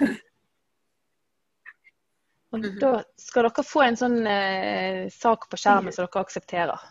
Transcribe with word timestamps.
Og 2.54 2.66
da 2.78 2.90
skal 3.18 3.48
dere 3.48 3.64
få 3.66 3.82
en 3.82 3.96
sånn 3.98 4.20
eh, 4.30 5.10
sak 5.10 5.48
på 5.50 5.58
skjermen 5.58 5.94
som 5.94 6.06
dere 6.06 6.22
aksepterer. 6.22 6.84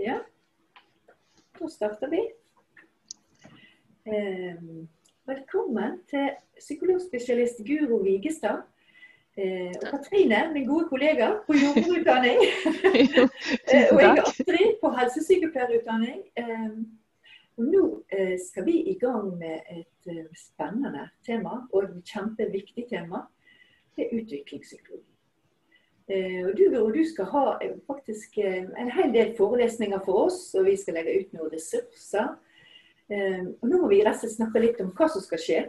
Ja, 0.00 0.20
da 1.58 1.68
starter 1.68 2.08
vi. 2.14 2.22
Eh, 4.06 4.56
velkommen 5.28 5.98
til 6.08 6.30
psykologspesialist 6.60 7.58
Guro 7.66 7.98
Vigestad. 8.06 8.62
Eh, 9.36 9.74
og 9.74 9.84
Katrine, 9.90 10.46
min 10.54 10.66
gode 10.68 10.86
kollega 10.88 11.32
på 11.46 11.58
jordmorutdanning. 11.58 12.38
eh, 13.72 13.86
og 13.90 14.00
jeg 14.00 14.10
er 14.14 14.22
Astrid 14.22 14.72
på 14.80 14.94
helsesykepleierutdanning. 14.94 16.24
Og 17.58 17.66
nå 17.66 17.84
eh, 18.12 18.36
skal 18.40 18.64
vi 18.64 18.76
i 18.90 18.96
gang 18.98 19.32
med 19.38 19.60
et 19.70 20.10
eh, 20.10 20.26
spennende 20.38 21.08
tema, 21.26 21.62
og 21.72 21.84
et 21.84 22.12
kjempeviktig 22.12 22.86
tema. 22.90 23.24
Det 23.96 24.06
er 24.06 24.20
utviklingspsykologi. 24.20 25.06
Eh, 26.10 26.40
og 26.46 26.54
du, 26.58 26.64
og 26.80 26.94
du 26.94 27.02
skal 27.06 27.28
ha 27.34 27.44
faktisk 27.90 28.38
en 28.42 28.92
hel 28.96 29.12
del 29.14 29.34
forelesninger 29.38 30.00
for 30.06 30.26
oss, 30.28 30.54
og 30.54 30.66
vi 30.70 30.76
skal 30.78 30.98
legge 30.98 31.18
ut 31.20 31.34
noen 31.36 31.52
ressurser. 31.54 32.32
Og 33.10 33.64
nå 33.66 33.78
må 33.82 33.88
vi 33.90 34.04
snakke 34.06 34.62
litt 34.62 34.78
om 34.82 34.92
hva 34.94 35.08
som 35.10 35.22
skal 35.24 35.40
skje. 35.42 35.60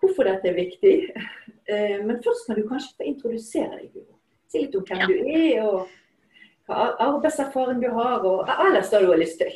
Hvorfor 0.00 0.28
dette 0.28 0.50
er 0.50 0.58
viktig. 0.58 0.92
Men 2.06 2.18
først 2.20 2.44
kan 2.46 2.58
du 2.58 2.66
kanskje 2.68 2.98
få 2.98 3.06
introdusere 3.08 3.78
deg, 3.78 4.02
Si 4.50 4.58
litt 4.64 4.74
om 4.74 4.84
hvem 4.84 5.00
ja. 5.00 5.06
du 5.06 5.28
er, 5.30 5.62
og 5.62 5.99
arbeidserfaring 6.70 7.80
du 7.82 7.88
har, 7.94 8.24
og 8.26 8.48
ellers 8.66 8.90
det 8.92 9.02
du 9.04 9.10
har 9.10 9.20
lyst 9.20 9.40
til. 9.42 9.52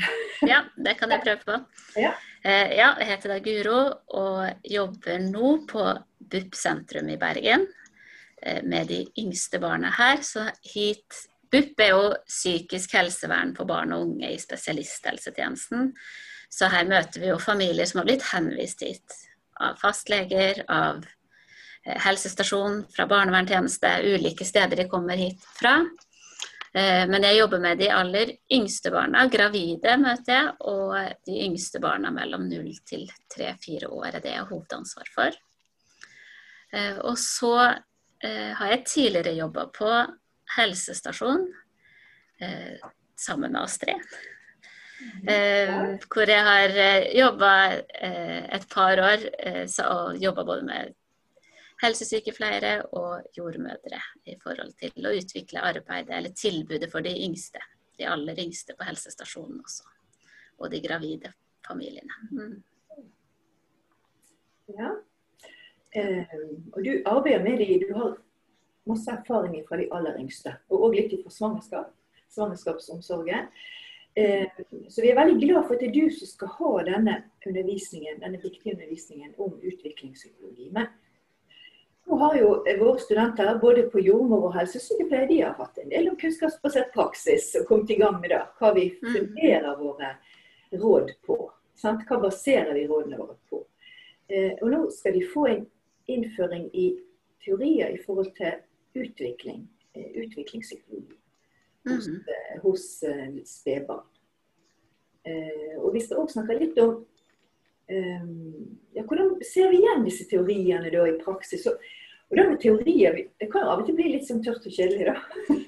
ja, 0.52 0.62
det 0.76 0.96
kan 1.00 1.12
jeg 1.14 1.24
prøve 1.24 1.44
på. 1.46 1.60
Ja. 2.00 2.12
Eh, 2.46 2.76
ja, 2.78 2.92
jeg 3.00 3.08
heter 3.10 3.34
da 3.34 3.38
Guro 3.42 3.80
og 4.18 4.68
jobber 4.70 5.22
nå 5.24 5.54
på 5.70 5.86
BUP 6.18 6.54
sentrum 6.58 7.08
i 7.10 7.18
Bergen 7.20 7.66
eh, 8.42 8.62
med 8.62 8.92
de 8.92 9.00
yngste 9.18 9.60
barna 9.62 9.90
her. 9.96 10.22
Så 10.22 10.46
hit 10.74 11.26
BUP 11.50 11.82
er 11.82 11.92
jo 11.94 12.14
psykisk 12.26 12.94
helsevern 12.98 13.54
for 13.56 13.68
barn 13.68 13.94
og 13.96 14.06
unge 14.08 14.30
i 14.34 14.40
spesialisthelsetjenesten. 14.40 15.92
Så 16.52 16.70
her 16.70 16.86
møter 16.88 17.22
vi 17.22 17.32
jo 17.32 17.42
familier 17.42 17.88
som 17.88 18.00
har 18.00 18.08
blitt 18.08 18.26
henvist 18.30 18.84
hit 18.86 19.20
av 19.60 19.78
fastleger, 19.80 20.62
av 20.68 21.02
eh, 21.86 21.98
helsestasjon, 22.06 22.84
fra 22.92 23.06
barnevernstjeneste, 23.10 23.92
ulike 24.04 24.46
steder 24.46 24.82
de 24.82 24.88
kommer 24.90 25.18
hit 25.18 25.42
fra. 25.58 25.80
Eh, 26.76 27.06
men 27.08 27.24
jeg 27.24 27.38
jobber 27.38 27.60
med 27.62 27.78
de 27.80 27.88
aller 27.88 28.34
yngste 28.52 28.90
barna. 28.92 29.24
Gravide 29.32 29.96
møter 30.00 30.32
jeg, 30.34 30.52
og 30.68 30.92
de 31.24 31.38
yngste 31.46 31.80
barna 31.80 32.10
mellom 32.12 32.44
0 32.50 32.68
til 32.88 33.06
3-4 33.32 33.88
år 33.88 34.10
er 34.10 34.20
det 34.20 34.34
jeg 34.34 34.42
har 34.42 34.50
hovedansvar 34.50 35.08
for. 35.14 35.38
Eh, 36.76 36.98
og 36.98 37.16
så 37.22 37.54
eh, 37.64 38.52
har 38.58 38.74
jeg 38.74 38.84
tidligere 38.92 39.36
jobba 39.38 39.68
på 39.72 39.92
helsestasjon 40.56 41.46
sammen 43.16 43.54
med 43.54 43.62
Astrid. 43.62 44.02
hvor 46.12 46.28
jeg 46.28 46.42
har 46.44 46.74
jobba 47.16 47.52
et 48.52 48.66
par 48.68 49.00
år 49.00 49.24
og 49.86 50.18
jobba 50.20 50.44
både 50.44 50.66
med 50.68 50.92
helsesykepleiere 51.82 52.74
og 52.96 53.26
jordmødre 53.36 54.00
i 54.24 54.36
forhold 54.42 54.72
til 54.80 55.08
å 55.08 55.14
utvikle 55.16 55.64
arbeidet 55.64 56.14
eller 56.16 56.36
tilbudet 56.36 56.88
for 56.92 57.04
de 57.04 57.12
yngste. 57.26 57.60
De 57.98 58.08
aller 58.08 58.38
yngste 58.40 58.76
på 58.76 58.86
helsestasjonen 58.88 59.60
også. 59.60 59.84
Og 60.60 60.70
de 60.72 60.80
gravide 60.84 61.32
familiene. 61.66 62.16
Mm. 62.32 62.56
Ja. 64.76 64.92
Eh, 65.96 66.36
og 66.72 66.80
du 66.84 66.92
arbeider 67.04 67.44
med 67.44 67.60
de, 67.60 67.80
du 67.84 67.92
har 67.96 68.16
masse 68.88 69.10
erfaring 69.12 69.64
fra 69.68 69.80
de 69.80 69.88
aller 69.92 70.18
yngste. 70.20 70.56
Og 70.70 70.88
òg 70.88 70.98
litt 70.98 71.16
fra 71.22 71.32
svangerskap. 71.32 71.92
Svangerskapsomsorgen. 72.32 73.50
Eh, 74.16 74.48
så 74.88 75.02
vi 75.04 75.10
er 75.12 75.18
veldig 75.18 75.40
glad 75.42 75.66
for 75.66 75.76
at 75.76 75.82
det 75.84 75.90
er 75.90 75.96
du 75.96 76.12
som 76.12 76.30
skal 76.30 76.52
ha 76.56 76.70
denne 76.88 77.16
undervisningen, 77.46 78.22
denne 78.22 78.40
viktige 78.40 78.74
undervisningen 78.74 79.34
om 79.38 79.58
utviklingspsykologi. 79.60 80.70
Men 80.72 80.88
nå 82.06 82.16
har 82.22 82.36
jo 82.38 82.48
våre 82.78 82.98
studenter 83.02 83.58
både 83.58 83.82
på 83.90 84.00
jordmor 84.00 84.48
og 84.48 84.54
helsesykepleie 84.54 85.26
de 85.30 85.40
har 85.42 85.56
hatt 85.58 85.78
en 85.82 85.90
del 85.90 86.10
om 86.10 86.18
kunnskapsbasert 86.20 86.92
praksis 86.94 87.48
og 87.58 87.66
kommet 87.66 87.90
i 87.90 87.98
gang 87.98 88.20
med 88.20 88.30
det. 88.30 88.42
Hva 88.60 88.72
vi 88.76 88.88
mm. 89.02 89.78
våre 89.80 90.12
råd 90.70 91.10
på. 91.26 91.38
Sant? 91.74 92.06
Hva 92.08 92.20
baserer 92.22 92.74
vi 92.74 92.86
rådene 92.86 93.18
våre 93.18 93.36
på? 93.50 93.64
Eh, 94.28 94.54
og 94.62 94.70
nå 94.70 94.84
skal 94.94 95.18
de 95.18 95.26
få 95.32 95.46
en 95.50 95.66
innføring 96.10 96.70
i 96.74 96.88
teorier 97.44 97.94
i 97.94 98.02
forhold 98.06 98.32
til 98.38 98.54
utvikling, 99.02 99.66
eh, 99.94 100.10
utviklingspsykologi 100.22 101.18
hos, 101.86 102.08
mm. 102.08 102.16
eh, 102.16 102.62
hos 102.62 103.02
eh, 103.02 103.34
spedbarn. 103.44 104.06
Eh, 105.26 105.78
og 105.78 105.94
vi 105.94 106.00
skal 106.00 106.22
også 106.22 106.38
snakke 106.38 106.58
litt 106.60 106.78
om 106.82 107.00
ja, 107.86 109.02
hvordan 109.06 109.36
ser 109.46 109.70
vi 109.70 109.78
igjen 109.78 110.02
disse 110.02 110.24
teoriene 110.26 110.90
da 110.90 111.04
i 111.06 111.14
praksis? 111.20 111.66
Og, 111.70 111.78
og 112.26 112.38
det 112.38 112.46
med 112.48 112.60
teorier 112.62 113.18
Det 113.38 113.46
kan 113.52 113.68
av 113.68 113.82
og 113.82 113.86
til 113.86 113.94
bli 113.94 114.08
litt 114.16 114.26
sånn 114.26 114.42
tørt 114.42 114.66
og 114.66 114.74
kjedelig, 114.74 115.12
da. 115.12 115.58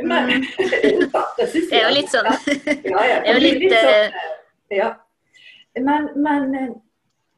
Men 0.00 0.30
mm. 0.30 0.46
det 1.36 1.50
er 1.76 1.84
jo 1.84 1.94
litt 1.94 2.12
sånn. 2.12 2.30
Ja, 2.88 3.02
ja, 3.04 3.18
det 3.24 3.28
er 3.28 3.34
jo 3.34 3.42
litt, 3.44 3.60
litt 3.64 3.74
sånn, 3.76 4.20
eh, 4.22 4.78
ja. 4.78 4.92
Men, 5.78 6.08
men, 6.16 6.54
eh, 6.56 6.70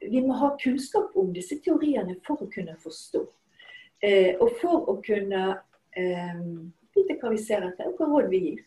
vi 0.09 0.23
må 0.23 0.35
ha 0.39 0.57
kunnskap 0.61 1.17
om 1.17 1.33
disse 1.35 1.59
teoriene 1.63 2.17
for 2.27 2.43
å 2.43 2.51
kunne 2.51 2.75
forstå. 2.83 3.23
Eh, 4.03 4.35
og 4.43 4.57
for 4.59 4.89
å 4.91 4.97
kunne 5.05 5.43
eh, 5.95 6.41
vite 6.95 7.19
hva 7.21 7.31
vi 7.33 7.41
ser 7.43 7.67
etter, 7.69 7.91
og 7.91 8.01
hva 8.01 8.09
råd 8.11 8.31
vi 8.33 8.41
gir. 8.47 8.65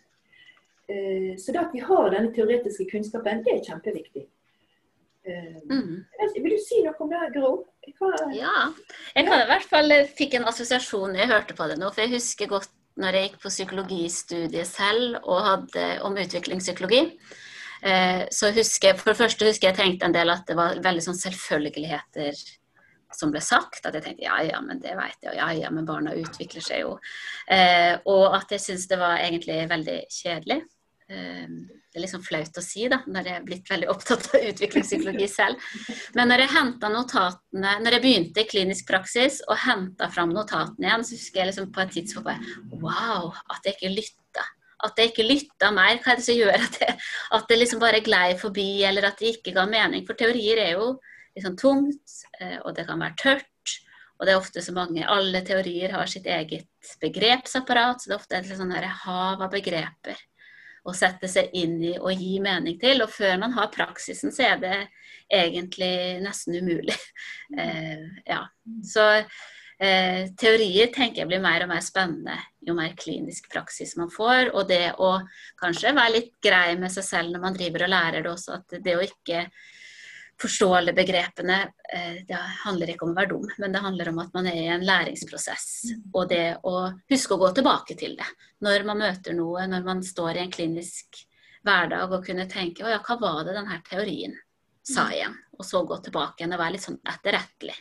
Eh, 0.88 1.34
så 1.42 1.52
det 1.52 1.64
at 1.64 1.76
vi 1.76 1.84
har 1.84 2.12
denne 2.14 2.32
teoretiske 2.36 2.88
kunnskapen, 2.92 3.44
det 3.44 3.58
er 3.58 3.66
kjempeviktig. 3.68 4.26
Mm. 5.26 6.04
Vil 6.36 6.54
du 6.54 6.60
si 6.62 6.82
noe 6.86 6.96
om 7.02 7.12
det, 7.12 7.22
Gro? 7.36 7.52
Hva... 8.00 8.12
Ja, 8.36 8.56
jeg 9.16 9.28
kan 9.28 9.42
i 9.42 9.48
hvert 9.50 9.70
fall 9.70 9.94
eh, 9.94 10.10
fikk 10.18 10.38
en 10.38 10.48
assosiasjon 10.50 11.18
jeg 11.18 11.30
hørte 11.32 11.58
på 11.58 11.68
det 11.70 11.80
nå. 11.82 11.92
For 11.94 12.06
jeg 12.06 12.16
husker 12.18 12.52
godt 12.52 12.74
når 13.02 13.18
jeg 13.18 13.28
gikk 13.28 13.40
på 13.44 13.52
psykologistudiet 13.52 14.70
selv 14.70 15.18
og 15.24 15.42
hadde 15.46 15.88
om 16.08 16.16
utviklingspsykologi. 16.22 17.02
Eh, 17.86 18.22
så 18.32 18.52
husker 18.56 18.92
jeg, 18.92 19.00
For 19.02 19.12
det 19.12 19.20
første 19.20 19.50
husker 19.50 19.70
jeg 19.70 19.80
tenkte 19.80 20.08
en 20.08 20.16
del 20.16 20.32
at 20.34 20.46
det 20.50 20.58
var 20.58 20.80
veldig 20.84 21.04
sånn 21.06 21.20
selvfølgeligheter 21.20 22.46
som 23.16 23.32
ble 23.34 23.42
sagt. 23.44 23.84
At 23.86 23.98
jeg 23.98 24.06
tenkte 24.06 24.28
ja, 24.28 24.40
ja, 24.48 24.62
men 24.64 24.82
det 24.84 24.96
vet 24.98 25.18
jeg, 25.20 25.34
og 25.34 25.40
ja, 25.40 25.50
ja, 25.66 25.74
men 25.74 25.88
barna 25.88 26.16
utvikler 26.18 26.64
seg 26.64 26.86
jo. 26.86 26.96
Eh, 27.52 27.94
og 28.12 28.38
at 28.38 28.56
jeg 28.56 28.64
syns 28.64 28.88
det 28.92 29.00
var 29.02 29.20
egentlig 29.24 29.60
veldig 29.72 30.00
kjedelig. 30.12 30.62
Det 31.06 32.00
er 32.00 32.02
liksom 32.02 32.24
flaut 32.26 32.58
å 32.58 32.64
si, 32.66 32.88
da, 32.90 32.98
når 33.06 33.28
jeg 33.30 33.38
er 33.38 33.44
blitt 33.46 33.68
veldig 33.70 33.90
opptatt 33.94 34.26
av 34.34 34.46
utviklingspsykologi 34.50 35.28
selv. 35.30 35.62
Men 36.18 36.32
når 36.32 36.44
jeg 36.44 36.54
henta 36.56 36.90
notatene 36.90 37.76
Når 37.84 37.98
jeg 37.98 38.04
begynte 38.06 38.42
i 38.42 38.50
klinisk 38.50 38.88
praksis 38.90 39.38
og 39.46 39.60
henta 39.68 40.10
fram 40.10 40.34
notatene 40.34 40.90
igjen, 40.90 41.06
så 41.06 41.14
husker 41.20 41.44
jeg 41.44 41.52
liksom 41.52 41.70
på 41.76 41.84
et 41.84 41.94
tidspunkt 42.00 42.30
bare 42.32 42.82
Wow, 42.82 43.30
at 43.54 43.70
jeg 43.70 43.78
ikke 43.78 43.94
lytta. 43.94 44.48
At 44.86 44.98
jeg 44.98 45.14
ikke 45.14 45.30
lytta 45.30 45.72
mer. 45.78 46.02
Hva 46.02 46.16
er 46.16 46.22
det 46.22 46.26
som 46.26 46.42
gjør 46.42 46.58
at 46.58 46.82
det, 46.82 46.92
at 47.38 47.50
det 47.50 47.62
liksom 47.62 47.86
bare 47.86 48.04
glei 48.06 48.28
forbi, 48.42 48.70
eller 48.90 49.12
at 49.12 49.22
det 49.22 49.38
ikke 49.38 49.54
ga 49.56 49.70
mening? 49.70 50.10
For 50.10 50.18
teorier 50.18 50.66
er 50.66 50.76
jo 50.80 50.96
liksom 51.38 51.58
tungt, 51.62 52.20
eh, 52.42 52.58
og 52.64 52.74
det 52.76 52.90
kan 52.90 53.02
være 53.06 53.22
tørt. 53.22 53.80
Og 54.18 54.26
det 54.26 54.34
er 54.34 54.40
ofte 54.40 54.62
så 54.64 54.74
mange 54.74 55.06
Alle 55.06 55.42
teorier 55.46 55.94
har 55.94 56.10
sitt 56.10 56.26
eget 56.26 56.96
begrepsapparat, 57.02 58.02
så 58.02 58.10
det 58.10 58.16
er 58.16 58.24
ofte 58.24 58.40
et 58.40 58.56
sånn 58.58 58.74
hav 58.74 59.44
av 59.44 59.52
begreper 59.54 60.18
å 60.86 60.94
sette 60.94 61.30
seg 61.32 61.54
inn 61.58 61.80
i 61.84 61.96
og 61.98 62.14
gi 62.14 62.38
mening 62.44 62.78
til. 62.82 63.04
Og 63.06 63.12
før 63.12 63.40
man 63.42 63.56
har 63.58 63.74
praksisen, 63.74 64.34
så 64.36 64.52
er 64.52 64.62
det 64.62 64.78
egentlig 65.32 66.22
nesten 66.26 66.62
umulig. 66.62 66.98
Eh, 67.62 68.02
ja. 68.26 68.40
Så 68.84 69.04
eh, 69.14 70.32
teorier 70.40 70.90
tenker 70.94 71.22
jeg 71.22 71.30
blir 71.30 71.44
mer 71.44 71.62
og 71.62 71.70
mer 71.70 71.84
spennende 71.86 72.40
jo 72.66 72.74
mer 72.78 72.96
klinisk 72.98 73.50
praksis 73.52 73.96
man 74.00 74.10
får. 74.14 74.52
Og 74.56 74.68
det 74.70 74.96
å 74.98 75.18
kanskje 75.62 75.94
være 75.96 76.16
litt 76.18 76.34
grei 76.44 76.76
med 76.80 76.94
seg 76.94 77.06
selv 77.08 77.34
når 77.34 77.44
man 77.44 77.58
driver 77.58 77.86
og 77.86 77.94
lærer 77.94 78.26
det 78.26 78.32
også, 78.32 78.60
at 78.60 78.78
det 78.86 78.98
å 78.98 79.06
ikke 79.06 79.46
forstå 80.42 80.76
alle 80.76 80.94
begrepene. 80.94 81.62
Eh, 81.94 82.26
det 82.28 82.40
handler 82.64 82.92
ikke 82.92 83.08
om 83.08 83.14
å 83.14 83.20
være 83.20 83.32
dum, 83.32 83.48
men 83.58 83.76
det 83.76 83.84
handler 83.84 84.12
om 84.12 84.20
at 84.24 84.34
man 84.36 84.50
er 84.52 84.60
i 84.60 84.68
en 84.74 84.86
læringsprosess. 84.86 85.68
Mm. 85.92 86.02
Og 86.14 86.28
det 86.32 86.46
å 86.64 86.76
huske 87.12 87.36
å 87.36 87.42
gå 87.42 87.52
tilbake 87.56 87.98
til 88.00 88.18
det 88.20 88.28
når 88.66 88.88
man 88.88 89.02
møter 89.04 89.38
noe, 89.38 89.68
når 89.72 89.88
man 89.88 90.04
står 90.04 90.36
i 90.36 90.44
en 90.46 90.54
klinisk 90.54 91.22
hverdag 91.66 92.14
og 92.14 92.26
kunne 92.26 92.48
tenke 92.52 92.86
å 92.86 92.92
ja, 92.92 93.02
hva 93.06 93.18
var 93.22 93.44
det 93.46 93.56
denne 93.58 93.80
teorien 93.88 94.36
sa 94.86 95.08
mm. 95.08 95.14
igjen? 95.18 95.38
Og 95.56 95.68
så 95.68 95.84
gå 95.88 96.00
tilbake 96.04 96.44
igjen 96.44 96.58
og 96.58 96.62
være 96.62 96.76
litt 96.76 96.86
sånn 96.86 97.00
etterrettelig 97.14 97.78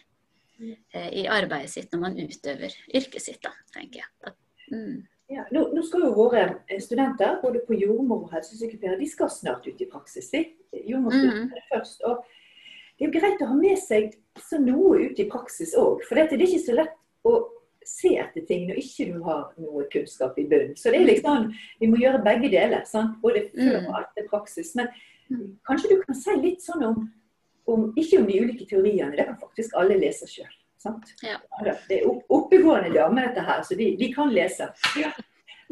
mm. 0.60 0.76
eh, 0.94 1.10
i 1.24 1.26
arbeidet 1.30 1.74
sitt 1.74 1.90
når 1.92 2.06
man 2.06 2.22
utøver 2.22 2.78
yrket 2.94 3.22
sitt, 3.22 3.42
da, 3.42 3.52
tenker 3.74 4.04
jeg. 4.04 4.36
Mm. 4.70 5.02
Ja, 5.32 5.42
nå, 5.50 5.66
nå, 5.72 5.82
skal 5.82 6.04
jo 6.04 6.12
våre 6.14 6.44
studenter 6.84 7.38
både 7.42 7.62
på 7.64 7.76
jordmor 7.80 8.26
og 8.26 8.32
helsesykepleier, 8.36 8.98
de 9.00 9.08
skal 9.08 9.30
snart 9.32 9.66
ut 9.66 9.80
i 9.80 9.88
praksis. 9.88 10.28
De. 10.30 10.42
Jordmorstudiet 10.84 11.48
mm. 11.48 11.68
først. 11.72 12.04
Og 12.08 12.24
det 12.94 13.06
er 13.06 13.11
jo 13.11 13.20
greit 13.20 13.43
å 13.43 13.50
ha 13.50 13.56
med 13.58 13.79
seg 13.81 14.12
så 14.38 14.61
noe 14.62 15.08
ut 15.08 15.19
i 15.19 15.26
praksis 15.31 15.75
òg. 15.79 16.05
For 16.06 16.19
dette, 16.19 16.38
det 16.38 16.46
er 16.46 16.52
ikke 16.52 16.67
så 16.67 16.76
lett 16.79 16.94
å 17.26 17.35
se 17.85 18.14
etter 18.20 18.44
ting 18.49 18.69
når 18.69 18.81
ikke 18.81 19.08
du 19.11 19.19
har 19.26 19.43
noe 19.61 19.85
kunnskap 19.93 20.38
i 20.41 20.46
bunnen. 20.49 20.76
Så 20.79 20.93
det 20.93 21.02
er 21.02 21.11
liksom, 21.11 21.50
vi 21.81 21.91
må 21.91 21.99
gjøre 22.00 22.23
begge 22.25 22.50
deler. 22.55 22.85
Sant? 22.88 23.19
Både 23.23 23.46
før 23.50 23.81
og 23.82 23.99
etter 24.00 24.29
praksis. 24.31 24.73
Men 24.79 24.91
kanskje 25.69 25.93
du 25.93 26.00
kan 26.05 26.19
si 26.19 26.37
litt 26.41 26.64
sånn 26.64 26.87
om, 26.87 27.06
om 27.70 27.87
ikke 27.99 28.23
om 28.23 28.29
de 28.31 28.41
ulike 28.41 28.69
teoriene. 28.70 29.14
Det 29.17 29.26
kan 29.29 29.40
faktisk 29.43 29.76
alle 29.81 29.99
lese 30.00 30.29
sjøl. 30.31 30.52
Ja. 31.25 31.38
Det 31.88 32.02
er 32.02 32.08
oppegående 32.32 32.90
damer, 32.93 33.31
dette 33.31 33.44
her, 33.44 33.62
så 33.64 33.76
de, 33.79 33.94
de 33.97 34.11
kan 34.12 34.32
lese. 34.32 34.69
Ja. 35.00 35.11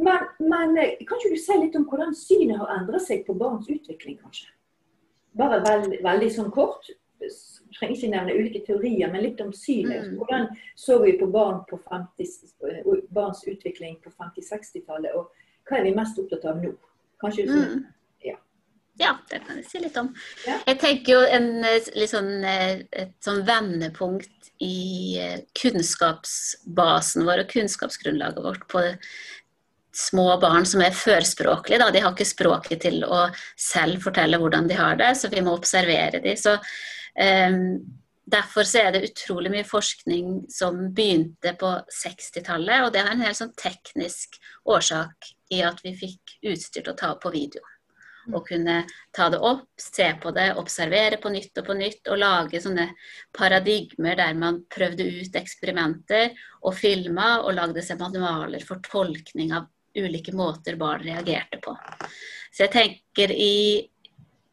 Men, 0.00 0.24
men, 0.40 0.72
eh, 0.80 0.96
kan 1.04 1.20
ikke 1.20 1.34
du 1.34 1.40
si 1.40 1.58
litt 1.60 1.76
om 1.76 1.84
hvordan 1.88 2.14
synet 2.16 2.56
har 2.62 2.72
endret 2.78 3.04
seg 3.04 3.26
på 3.26 3.36
barns 3.36 3.68
utvikling, 3.70 4.16
kanskje? 4.22 4.48
Bare 5.36 5.60
veld, 5.64 5.98
veldig 6.04 6.30
sånn 6.32 6.48
kort. 6.52 6.88
Trenger 7.72 7.96
ikke 7.96 8.10
nevne 8.12 8.34
ulike 8.36 8.60
teorier, 8.66 9.08
men 9.12 9.24
litt 9.24 9.40
om 9.40 9.52
synet. 9.56 10.10
Mm. 10.10 10.18
Hvordan 10.20 10.48
så 10.78 10.98
vi 11.02 11.14
på 11.20 11.28
barn 11.32 11.62
på 11.70 11.78
50, 11.88 12.28
eh, 12.68 12.92
barns 13.10 13.42
utvikling 13.48 13.96
på 14.04 14.12
50-60-tallet, 14.12 15.16
og 15.16 15.32
hva 15.68 15.78
er 15.78 15.88
vi 15.88 15.96
mest 15.96 16.20
opptatt 16.20 16.44
av 16.50 16.60
nå? 16.60 16.74
Kanskje 17.22 17.46
mm. 17.48 17.82
ja. 18.26 18.36
ja, 19.00 19.16
det 19.30 19.40
kan 19.46 19.60
jeg 19.62 19.68
si 19.70 19.82
litt 19.84 19.96
om. 20.00 20.12
Ja. 20.46 20.58
Jeg 20.68 20.80
tenker 20.82 21.16
jo 21.16 21.24
en, 21.38 21.50
eh, 21.64 22.06
sånn, 22.10 22.32
et 22.44 23.16
sånn 23.24 23.44
vendepunkt 23.48 24.52
i 24.62 25.18
kunnskapsbasen 25.58 27.24
vår 27.26 27.46
og 27.46 27.54
kunnskapsgrunnlaget 27.54 28.44
vårt 28.44 28.66
på 28.70 28.84
små 29.92 30.36
barn 30.40 30.66
som 30.66 30.80
er 30.80 30.96
førspråklige. 30.96 31.80
Da. 31.82 31.90
De 31.92 32.00
har 32.00 32.14
ikke 32.14 32.28
språket 32.28 32.82
til 32.86 33.02
å 33.04 33.26
selv 33.60 34.02
fortelle 34.04 34.40
hvordan 34.40 34.68
de 34.70 34.78
har 34.78 34.96
det, 35.00 35.12
så 35.18 35.30
vi 35.32 35.44
må 35.44 35.54
observere 35.58 36.22
dem. 36.24 36.38
Så, 36.38 36.56
derfor 37.16 38.64
så 38.68 38.86
er 38.86 38.94
det 38.94 39.04
utrolig 39.10 39.52
mye 39.52 39.66
forskning 39.68 40.46
som 40.52 40.78
begynte 40.94 41.54
på 41.60 41.74
60-tallet, 42.02 42.86
og 42.86 42.94
det 42.94 43.04
har 43.04 43.12
en 43.14 43.24
helt 43.26 43.38
sånn 43.38 43.54
teknisk 43.58 44.38
årsak 44.64 45.32
i 45.52 45.60
at 45.66 45.82
vi 45.84 45.94
fikk 45.98 46.38
utstyr 46.52 46.82
til 46.82 46.94
å 46.94 46.98
ta 46.98 47.12
opp 47.14 47.22
på 47.26 47.34
video. 47.34 47.62
Og 48.30 48.46
kunne 48.46 48.84
ta 49.10 49.26
det 49.34 49.40
opp, 49.42 49.66
se 49.80 50.06
på 50.22 50.30
det, 50.30 50.52
observere 50.54 51.18
på 51.18 51.32
nytt 51.34 51.58
og 51.58 51.66
på 51.66 51.74
nytt. 51.74 52.06
Og 52.06 52.20
lage 52.22 52.60
sånne 52.62 52.86
paradigmer 53.34 54.14
der 54.20 54.36
man 54.38 54.60
prøvde 54.70 55.08
ut 55.10 55.38
eksperimenter 55.40 56.30
og 56.62 56.76
filma 56.78 57.40
og 57.42 57.56
lagde 57.58 57.82
seg 57.82 57.98
manualer 57.98 58.62
for 58.66 58.78
tolkning 58.86 59.50
av 59.56 59.66
ulike 59.98 60.32
måter 60.38 60.78
barn 60.80 61.02
reagerte 61.02 61.58
på. 61.64 61.74
Så 62.52 62.68
jeg 62.68 62.72
tenker 62.76 63.34
i 63.34 63.54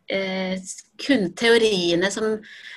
kun 0.10 1.34
teoriene 1.38 2.10
som 2.12 2.34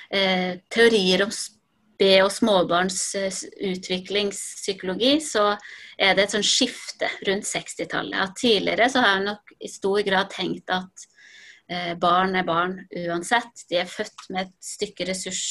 eh, 0.09 0.59
teorier 0.69 1.25
om 1.25 1.31
sped- 1.33 2.23
og 2.25 2.31
småbarns 2.31 2.99
eh, 3.15 3.39
utviklingspsykologi, 3.71 5.15
så 5.21 5.53
er 5.97 6.15
det 6.15 6.27
et 6.27 6.35
sånn 6.35 6.45
skifte 6.45 7.09
rundt 7.27 7.49
60-tallet. 7.49 8.37
Tidligere 8.39 8.89
så 8.91 9.03
har 9.03 9.17
jeg 9.17 9.27
nok 9.31 9.53
i 9.59 9.71
stor 9.71 10.05
grad 10.05 10.31
tenkt 10.33 10.73
at 10.73 11.05
eh, 11.69 11.93
barn 11.99 12.37
er 12.39 12.47
barn 12.47 12.79
uansett. 13.05 13.65
De 13.69 13.81
er 13.81 13.89
født 13.89 14.27
med 14.29 14.47
et 14.47 14.57
stykke 14.63 15.09
ressurs, 15.09 15.45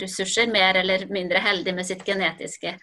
ressurser, 0.00 0.50
mer 0.50 0.80
eller 0.80 1.06
mindre 1.12 1.42
heldig 1.44 1.76
med 1.76 1.86
sitt 1.86 2.04
genetiske 2.06 2.78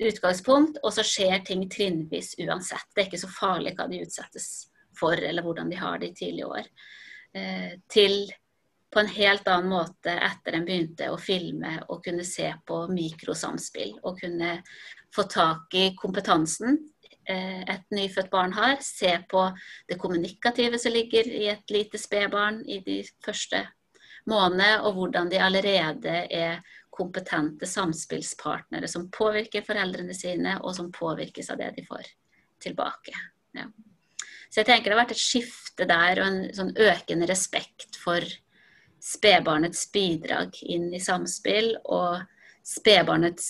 utgangspunkt, 0.00 0.80
og 0.82 0.94
så 0.96 1.04
skjer 1.04 1.42
ting 1.46 1.66
trinnvis 1.70 2.34
uansett. 2.40 2.88
Det 2.94 3.02
er 3.02 3.10
ikke 3.10 3.24
så 3.24 3.32
farlig 3.32 3.76
hva 3.76 3.88
de 3.90 4.00
utsettes 4.04 4.48
for, 4.96 5.16
eller 5.16 5.44
hvordan 5.44 5.70
de 5.70 5.78
har 5.80 6.00
det 6.00 6.12
i 6.12 6.18
tidlige 6.24 6.48
år. 6.48 6.72
Eh, 7.36 7.78
til 7.88 8.32
på 8.90 9.00
en 9.00 9.10
helt 9.14 9.48
annen 9.48 9.70
måte 9.70 10.10
etter 10.10 10.56
en 10.56 10.64
begynte 10.66 11.10
å 11.12 11.18
filme 11.20 11.76
og 11.86 12.02
kunne 12.04 12.24
se 12.26 12.48
på 12.66 12.82
mikrosamspill. 12.90 13.98
Og 14.02 14.18
kunne 14.18 14.56
få 15.14 15.26
tak 15.30 15.74
i 15.78 15.92
kompetansen 15.98 16.78
eh, 17.28 17.62
et 17.62 17.86
nyfødt 17.94 18.30
barn 18.32 18.54
har. 18.56 18.78
Se 18.82 19.12
på 19.30 19.44
det 19.88 19.98
kommunikative 20.02 20.80
som 20.82 20.94
ligger 20.94 21.28
i 21.30 21.46
et 21.52 21.70
lite 21.70 22.00
spedbarn 22.02 22.64
i 22.66 22.80
de 22.86 23.00
første 23.24 23.62
månedene, 24.30 24.82
og 24.84 24.98
hvordan 24.98 25.30
de 25.30 25.38
allerede 25.40 26.16
er 26.26 26.58
kompetente 26.90 27.66
samspillspartnere 27.66 28.90
som 28.90 29.06
påvirker 29.14 29.64
foreldrene 29.64 30.14
sine, 30.14 30.58
og 30.60 30.74
som 30.76 30.90
påvirkes 30.92 31.48
av 31.54 31.62
det 31.62 31.70
de 31.78 31.86
får 31.86 32.10
tilbake. 32.60 33.14
Ja. 33.56 33.70
Så 34.50 34.60
jeg 34.60 34.68
tenker 34.68 34.90
det 34.90 34.96
har 34.96 35.04
vært 35.04 35.14
et 35.14 35.22
skifte 35.22 35.86
der 35.86 36.20
og 36.20 36.26
en 36.26 36.40
sånn 36.56 36.72
økende 36.74 37.28
respekt 37.30 37.98
for 38.02 38.24
spedbarnets 39.00 39.86
bidrag 39.94 40.58
inn 40.66 40.90
i 40.92 41.00
samspill, 41.00 41.72
og 41.88 42.20
spedbarnets 42.66 43.48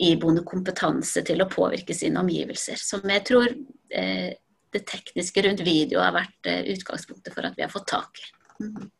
iboende 0.00 0.42
kompetanse 0.48 1.22
til 1.26 1.42
å 1.42 1.48
påvirke 1.50 1.94
sine 1.96 2.20
omgivelser. 2.22 2.80
Som 2.80 3.08
jeg 3.08 3.24
tror 3.28 3.48
eh, 3.94 4.30
det 4.74 4.86
tekniske 4.88 5.44
rundt 5.44 5.62
video 5.66 6.02
har 6.02 6.14
vært 6.16 6.48
eh, 6.48 6.64
utgangspunktet 6.74 7.36
for 7.36 7.48
at 7.48 7.56
vi 7.58 7.64
har 7.66 7.72
fått 7.72 7.90
tak 7.92 8.22
i. 8.22 8.30
Mm. 8.60 8.90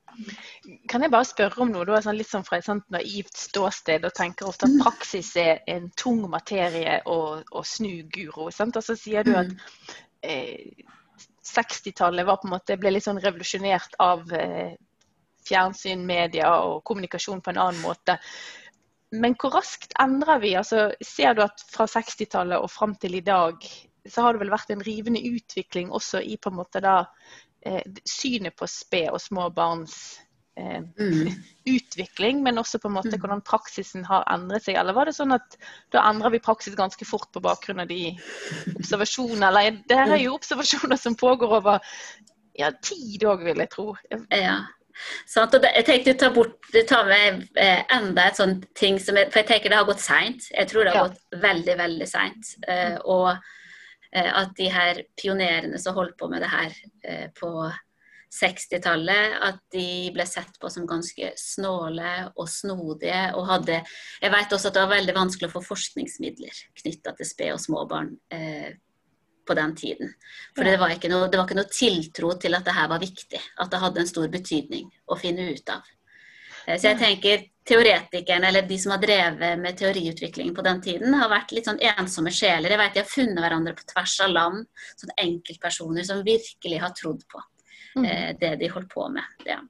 Kan 0.90 1.04
jeg 1.04 1.12
bare 1.12 1.28
spørre 1.28 1.62
om 1.64 1.70
noe, 1.72 1.86
da, 1.88 2.00
sånn 2.04 2.18
litt 2.18 2.28
sånn 2.28 2.44
fra 2.44 2.58
et 2.60 2.66
sånt 2.66 2.86
naivt 2.92 3.36
ståsted, 3.38 4.04
og 4.04 4.16
tenker 4.16 4.48
ofte 4.50 4.68
at 4.68 4.76
mm. 4.76 4.80
praksis 4.84 5.32
er 5.40 5.60
en 5.70 5.88
tung 6.00 6.22
materie 6.32 7.00
å, 7.08 7.18
å 7.40 7.64
snu 7.64 8.02
guro. 8.12 8.50
Sant? 8.54 8.76
Og 8.76 8.84
så 8.84 8.96
sier 8.98 9.24
du 9.24 9.32
at 9.38 9.52
mm. 9.52 9.60
eh, 10.26 10.88
60-tallet 11.50 12.78
ble 12.80 12.94
litt 12.94 13.06
sånn 13.06 13.20
revolusjonert 13.22 13.98
av 14.02 14.32
eh, 14.32 14.72
fjernsyn, 15.48 16.06
media 16.06 16.52
og 16.64 16.82
kommunikasjon 16.86 17.42
på 17.42 17.52
en 17.52 17.62
annen 17.66 17.82
måte. 17.82 18.18
Men 19.10 19.34
hvor 19.34 19.56
raskt 19.56 19.94
endrer 19.98 20.40
vi? 20.42 20.54
Altså, 20.58 20.90
ser 21.02 21.34
du 21.34 21.42
at 21.42 21.62
fra 21.72 21.88
60-tallet 21.90 22.60
og 22.60 22.70
fram 22.70 22.94
til 23.00 23.18
i 23.18 23.24
dag 23.26 23.58
så 24.08 24.24
har 24.24 24.34
det 24.34 24.44
vel 24.44 24.52
vært 24.52 24.70
en 24.72 24.84
rivende 24.84 25.20
utvikling 25.20 25.90
også 25.92 26.22
i 26.22 26.38
på 26.40 26.52
en 26.52 26.60
måte 26.60 26.80
da 26.84 27.02
eh, 27.66 27.82
synet 28.08 28.56
på 28.56 28.68
sped 28.70 29.10
og 29.10 29.20
små 29.20 29.50
barns 29.54 29.96
eh, 30.60 30.80
mm. 31.00 31.30
utvikling, 31.72 32.42
men 32.44 32.60
også 32.60 32.80
på 32.82 32.90
en 32.90 32.96
måte 32.98 33.14
mm. 33.14 33.20
hvordan 33.22 33.44
praksisen 33.46 34.04
har 34.08 34.26
endret 34.32 34.66
seg. 34.66 34.78
Eller 34.80 34.96
var 34.96 35.08
det 35.08 35.16
sånn 35.16 35.34
at 35.36 35.56
da 35.94 36.04
endrer 36.10 36.34
vi 36.34 36.42
praksis 36.44 36.76
ganske 36.78 37.06
fort 37.08 37.30
på 37.34 37.42
bakgrunn 37.44 37.82
av 37.82 37.90
de 37.90 38.12
observasjonene? 38.76 39.48
Eller 39.48 39.80
det 39.88 40.00
her 40.00 40.16
er 40.16 40.24
jo 40.24 40.36
observasjoner 40.36 41.00
som 41.00 41.16
pågår 41.18 41.56
over 41.60 41.80
ja, 42.58 42.72
tid 42.84 43.24
òg, 43.24 43.46
vil 43.48 43.64
jeg 43.64 43.72
tro. 43.72 43.94
Ja. 44.34 44.60
Sånn, 45.30 45.48
jeg 45.64 45.86
tenkte 45.86 46.12
å 46.12 46.18
ta, 46.20 46.28
bort, 46.34 46.66
ta 46.88 46.98
med 47.08 47.46
eh, 47.56 47.86
enda 47.96 48.26
et 48.28 48.36
sånt 48.36 48.66
ting 48.76 48.98
som 49.00 49.16
jeg, 49.16 49.30
For 49.32 49.40
jeg 49.40 49.48
tenker 49.48 49.72
det 49.72 49.78
har 49.80 49.88
gått 49.88 50.04
seint. 50.04 50.50
Jeg 50.52 50.68
tror 50.68 50.84
det 50.84 50.92
har 50.92 51.06
ja. 51.06 51.06
gått 51.08 51.40
veldig, 51.46 51.76
veldig 51.80 52.08
seint. 52.10 52.52
Eh, 52.68 52.98
og 53.08 53.32
Eh, 54.16 54.30
at 54.42 54.56
de 54.58 54.66
her 54.72 55.02
pionerene 55.22 55.78
som 55.78 55.94
holdt 55.94 56.16
på 56.18 56.28
med 56.30 56.42
det 56.42 56.50
her 56.50 56.72
eh, 57.06 57.26
på 57.30 57.50
60-tallet, 58.30 59.38
at 59.42 59.58
de 59.74 60.10
ble 60.14 60.26
sett 60.28 60.54
på 60.62 60.70
som 60.70 60.86
ganske 60.88 61.32
snåle 61.38 62.12
og 62.36 62.46
snodige. 62.48 63.22
Og 63.34 63.48
hadde 63.48 63.80
Jeg 63.80 64.32
vet 64.32 64.54
også 64.54 64.70
at 64.70 64.76
det 64.76 64.84
var 64.84 64.94
veldig 64.94 65.16
vanskelig 65.16 65.50
å 65.50 65.56
få 65.56 65.64
forskningsmidler 65.72 66.62
knytta 66.82 67.16
til 67.18 67.28
sped 67.28 67.54
og 67.56 67.62
småbarn 67.62 68.14
eh, 68.34 68.70
på 69.46 69.56
den 69.58 69.74
tiden. 69.76 70.12
For 70.54 70.66
det 70.66 70.78
var, 70.78 70.94
noe, 70.94 71.28
det 71.30 71.40
var, 71.40 71.48
ikke 71.48 71.58
noe, 71.58 71.72
tiltro 71.74 72.34
til 72.38 72.54
at 72.54 72.66
det 72.68 72.76
her 72.76 72.90
var 72.92 73.02
viktig. 73.02 73.40
At 73.58 73.72
det 73.72 73.82
hadde 73.82 74.04
en 74.04 74.12
stor 74.12 74.30
betydning 74.30 74.86
å 75.10 75.18
finne 75.18 75.50
ut 75.50 75.74
av. 75.74 75.88
Eh, 76.66 76.76
så 76.76 76.92
jeg 76.92 77.00
tenker 77.02 77.46
teoretikerne, 77.66 78.46
eller 78.46 78.66
de 78.66 78.78
som 78.78 78.94
har 78.94 79.02
drevet 79.02 79.58
med 79.58 79.78
teoriutvikling 79.78 80.54
på 80.54 80.64
den 80.66 80.82
tiden, 80.86 81.18
har 81.18 81.30
vært 81.32 81.54
litt 81.56 81.66
sånn 81.66 81.82
ensomme 81.96 82.30
sjeler. 82.34 82.70
Jeg 82.70 82.82
vet 82.84 82.94
De 82.94 83.02
har 83.02 83.10
funnet 83.10 83.42
hverandre 83.42 83.74
på 83.74 83.90
tvers 83.90 84.20
av 84.22 84.36
land, 84.38 84.68
sånn 85.02 85.18
enkeltpersoner 85.18 86.06
som 86.06 86.22
virkelig 86.26 86.78
har 86.82 86.94
trodd 86.94 87.26
på. 87.26 87.42
Eh, 87.98 88.30
det 88.40 88.54
de 88.60 88.70
holdt 88.72 88.90
på 88.92 89.08
med. 89.12 89.44
Ja. 89.48 89.60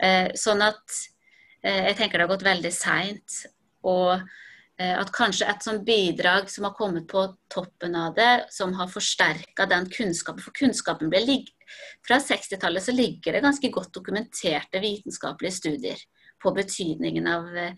Eh, 0.00 0.30
sånn 0.38 0.62
at 0.64 1.00
eh, 1.62 1.90
jeg 1.90 1.98
tenker 1.98 2.18
det 2.18 2.28
har 2.28 2.34
gått 2.34 2.46
veldig 2.46 2.72
seint. 2.74 3.40
Og 3.88 4.12
eh, 4.16 4.96
at 4.96 5.12
kanskje 5.14 5.48
et 5.50 5.64
sånt 5.64 5.84
bidrag 5.86 6.50
som 6.52 6.68
har 6.68 6.76
kommet 6.76 7.08
på 7.10 7.24
toppen 7.52 7.96
av 7.96 8.14
det, 8.16 8.46
som 8.52 8.74
har 8.78 8.90
forsterka 8.92 9.68
den 9.70 9.88
kunnskapen 9.92 10.44
For 10.44 10.56
kunnskapen 10.56 11.12
ble 11.12 11.24
ligg 11.24 11.50
fra 12.06 12.18
60-tallet 12.18 12.82
så 12.82 12.94
ligger 12.94 13.36
det 13.36 13.44
ganske 13.44 13.70
godt 13.72 13.92
dokumenterte 13.94 14.82
vitenskapelige 14.82 15.54
studier 15.54 16.00
på 16.42 16.52
betydningen 16.56 17.28
av 17.30 17.48
eh, 17.56 17.74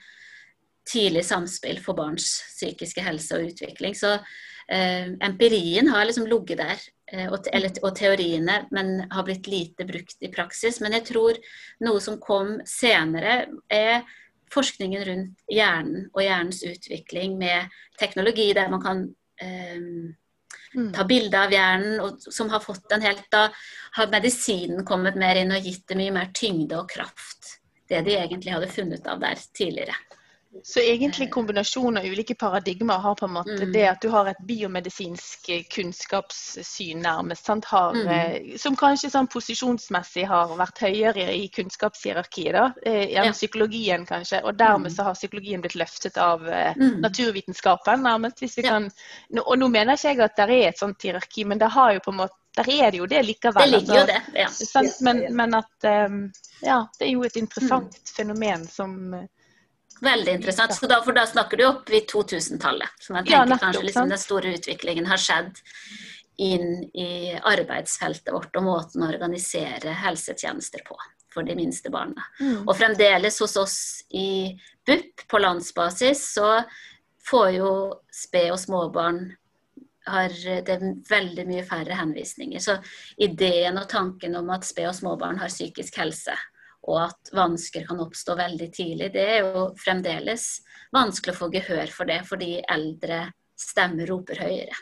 tidlig 0.89 1.25
samspill 1.27 1.79
for 1.83 1.99
barns 1.99 2.29
psykiske 2.57 3.05
helse 3.05 3.39
og 3.39 3.53
utvikling. 3.53 3.95
Så 3.99 4.15
eh, 4.17 5.13
empirien 5.23 5.91
har 5.93 6.07
liksom 6.07 6.29
ligget 6.31 6.63
der, 6.63 6.87
og, 7.13 7.49
eller, 7.53 7.75
og, 7.83 7.93
teoriene, 7.97 8.63
men 8.73 8.95
har 9.13 9.27
blitt 9.27 9.49
lite 9.51 9.85
brukt 9.89 10.25
i 10.25 10.31
praksis. 10.33 10.81
Men 10.81 10.97
jeg 10.97 11.07
tror 11.11 11.39
noe 11.85 12.01
som 12.01 12.21
kom 12.23 12.57
senere, 12.69 13.45
er 13.69 14.07
forskningen 14.53 15.05
rundt 15.09 15.45
hjernen 15.53 16.09
og 16.13 16.23
hjernens 16.25 16.63
utvikling 16.69 17.39
med 17.41 17.73
teknologi 18.01 18.51
der 18.57 18.69
man 18.73 18.83
kan 18.85 19.05
eh, 19.41 19.79
mm. 19.81 20.91
ta 20.97 21.07
bilde 21.09 21.41
av 21.41 21.53
hjernen, 21.53 22.01
og 22.05 22.27
som 22.33 22.51
har 22.53 22.65
fått 22.65 22.93
en 22.93 23.05
helt 23.05 23.29
Da 23.33 23.47
har 23.99 24.13
medisinen 24.13 24.85
kommet 24.89 25.19
mer 25.21 25.41
inn 25.41 25.55
og 25.55 25.65
gitt 25.65 25.87
det 25.89 25.99
mye 26.01 26.15
mer 26.15 26.33
tyngde 26.37 26.81
og 26.81 26.91
kraft. 26.93 27.59
Det 27.89 28.05
de 28.07 28.17
egentlig 28.17 28.55
hadde 28.55 28.73
funnet 28.73 29.07
av 29.09 29.21
der 29.21 29.41
tidligere. 29.57 29.97
Så 30.65 30.81
egentlig 30.81 31.31
kombinasjonen 31.31 31.97
av 31.97 32.05
ulike 32.05 32.35
paradigmer 32.35 32.95
har 32.95 33.15
på 33.15 33.25
en 33.25 33.33
måte 33.33 33.57
mm. 33.63 33.73
det 33.73 33.85
at 33.89 34.03
du 34.03 34.11
har 34.13 34.29
et 34.29 34.43
biomedisinsk 34.45 35.49
kunnskapssyn 35.73 37.01
nærmest, 37.01 37.49
har, 37.49 37.97
mm. 37.97 38.11
Eh, 38.13 38.59
som 38.61 38.77
kanskje 38.77 39.11
sånn 39.15 39.31
posisjonsmessig 39.33 40.27
har 40.29 40.53
vært 40.59 40.85
høyere 40.85 41.31
i 41.33 41.49
kunnskapshierarkiet 41.57 42.53
da, 42.59 42.67
eh, 42.85 43.17
enn 43.17 43.31
ja. 43.31 43.33
psykologien 43.33 44.05
kanskje. 44.07 44.43
Og 44.45 44.61
dermed 44.61 44.93
mm. 44.93 44.97
så 44.99 45.09
har 45.09 45.17
psykologien 45.17 45.65
blitt 45.65 45.79
løftet 45.81 46.21
av 46.21 46.45
eh, 46.45 46.77
mm. 46.77 47.01
naturvitenskapen 47.01 48.05
nærmest. 48.05 48.45
hvis 48.45 48.61
vi 48.61 48.69
ja. 48.69 48.77
kan, 48.77 48.93
Og 49.41 49.57
nå 49.59 49.73
mener 49.73 49.97
ikke 49.97 50.13
jeg 50.13 50.25
at 50.29 50.37
det 50.37 50.49
er 50.51 50.69
et 50.69 50.85
sånt 50.85 51.01
hierarki, 51.03 51.49
men 51.49 51.65
det 51.65 51.73
har 51.73 51.97
jo 51.97 52.05
på 52.05 52.13
en 52.13 52.25
måte 52.27 52.37
der 52.53 52.69
er 52.69 52.91
det 52.93 52.99
jo 52.99 53.07
det 53.09 53.23
likevel. 53.25 53.63
Det 53.65 53.79
ligger 53.81 53.95
jo 53.95 54.01
altså. 54.03 54.67
det, 54.75 54.81
ja. 54.83 54.89
Men, 55.01 55.37
men, 55.37 55.55
at 55.57 55.87
ja, 56.61 56.83
det 56.99 57.07
er 57.07 57.15
jo 57.15 57.23
et 57.25 57.39
interessant 57.41 57.97
mm. 57.97 58.11
fenomen 58.13 58.67
som 58.69 59.15
Veldig 60.03 60.33
interessant. 60.41 60.75
Da, 60.91 60.99
for 61.05 61.15
da 61.15 61.27
snakker 61.31 61.61
du 61.61 61.67
opp 61.69 61.91
i 61.95 62.03
2000-tallet. 62.11 62.95
Så 62.99 63.15
jeg 63.15 63.29
tenker 63.29 63.55
ja, 63.55 63.59
kanskje 63.63 63.87
liksom 63.87 64.11
den 64.11 64.21
store 64.21 64.55
utviklingen 64.57 65.07
har 65.07 65.21
skjedd 65.23 65.61
inn 66.43 66.83
i 66.99 67.35
arbeidsfeltet 67.39 68.33
vårt 68.35 68.57
og 68.59 68.67
måten 68.67 69.05
å 69.05 69.11
organisere 69.13 69.95
helsetjenester 70.03 70.83
på 70.87 70.97
for 71.33 71.47
de 71.47 71.55
minste 71.57 71.91
barna. 71.93 72.25
Mm. 72.41 72.65
Og 72.67 72.75
fremdeles 72.77 73.39
hos 73.41 73.55
oss 73.61 73.77
i 74.11 74.53
BUP 74.87 75.23
på 75.31 75.41
landsbasis 75.41 76.25
så 76.35 76.59
får 77.29 77.49
jo 77.57 77.71
sped- 78.13 78.53
og 78.53 78.61
småbarn 78.61 79.23
har 80.11 80.35
det 80.67 80.79
veldig 81.09 81.45
mye 81.47 81.65
færre 81.65 81.95
henvisninger. 81.95 82.59
Så 82.59 82.77
ideen 83.23 83.79
og 83.79 83.89
tanken 83.89 84.35
om 84.37 84.51
at 84.51 84.67
sped- 84.67 84.91
og 84.91 84.99
småbarn 84.99 85.39
har 85.39 85.53
psykisk 85.53 86.01
helse, 86.03 86.35
og 86.83 86.99
at 87.05 87.31
vansker 87.37 87.87
kan 87.87 88.01
oppstå 88.03 88.37
veldig 88.39 88.69
tidlig. 88.75 89.13
Det 89.15 89.23
er 89.37 89.45
jo 89.47 89.69
fremdeles 89.79 90.47
vanskelig 90.95 91.37
å 91.37 91.41
få 91.45 91.51
gehør 91.55 91.93
for 91.95 92.11
det, 92.11 92.23
fordi 92.27 92.57
eldre 92.71 93.25
stemmer 93.59 94.11
roper 94.11 94.43
høyere. 94.43 94.81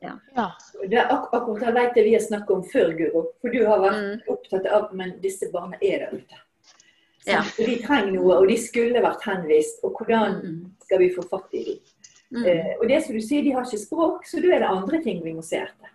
Ja. 0.00 0.14
ja. 0.34 0.48
Det 0.88 0.96
er 0.96 1.10
ak 1.10 1.32
akkurat 1.34 1.66
det 1.66 1.74
vet 1.74 1.96
jeg 1.98 2.06
vi 2.06 2.14
har 2.14 2.24
snakket 2.24 2.54
om 2.54 2.64
før, 2.72 2.92
Guro. 2.98 3.24
For 3.42 3.54
du 3.54 3.64
har 3.66 3.82
vært 3.82 4.04
mm. 4.04 4.20
opptatt 4.34 4.68
av 4.72 4.92
men 4.96 5.16
disse 5.24 5.50
barna 5.52 5.78
er 5.82 6.06
der 6.06 6.14
ute. 6.20 6.42
Ja. 7.28 7.42
De 7.58 7.74
trenger 7.82 8.14
noe, 8.14 8.38
og 8.38 8.48
de 8.48 8.56
skulle 8.60 9.02
vært 9.04 9.26
henvist. 9.28 9.82
Og 9.84 9.98
hvordan 9.98 10.38
mm. 10.38 10.58
skal 10.86 11.02
vi 11.02 11.12
få 11.16 11.26
fatt 11.28 11.56
i 11.58 11.64
dem? 11.66 11.94
Mm. 12.28 12.42
Eh, 12.44 12.72
og 12.76 12.88
det 12.90 13.02
som 13.04 13.16
du 13.16 13.22
sier, 13.24 13.44
de 13.44 13.54
har 13.56 13.64
ikke 13.64 13.80
språk, 13.80 14.26
så 14.28 14.40
da 14.44 14.52
er 14.54 14.64
det 14.64 14.72
andre 14.72 15.00
ting 15.04 15.22
vi 15.24 15.34
må 15.36 15.44
se 15.44 15.62
etter. 15.64 15.92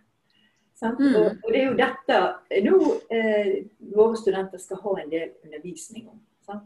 Mm. 0.82 1.16
Og, 1.16 1.28
og, 1.44 1.50
det 1.54 1.60
er 1.60 1.68
jo 1.70 1.76
dette 1.80 2.18
nå 2.66 2.78
eh, 3.14 3.52
våre 3.94 4.18
studenter 4.20 4.60
skal 4.60 4.82
ha 4.84 4.96
en 5.00 5.12
del 5.12 5.30
undervisning 5.46 6.10
om. 6.12 6.18
Sant? 6.44 6.66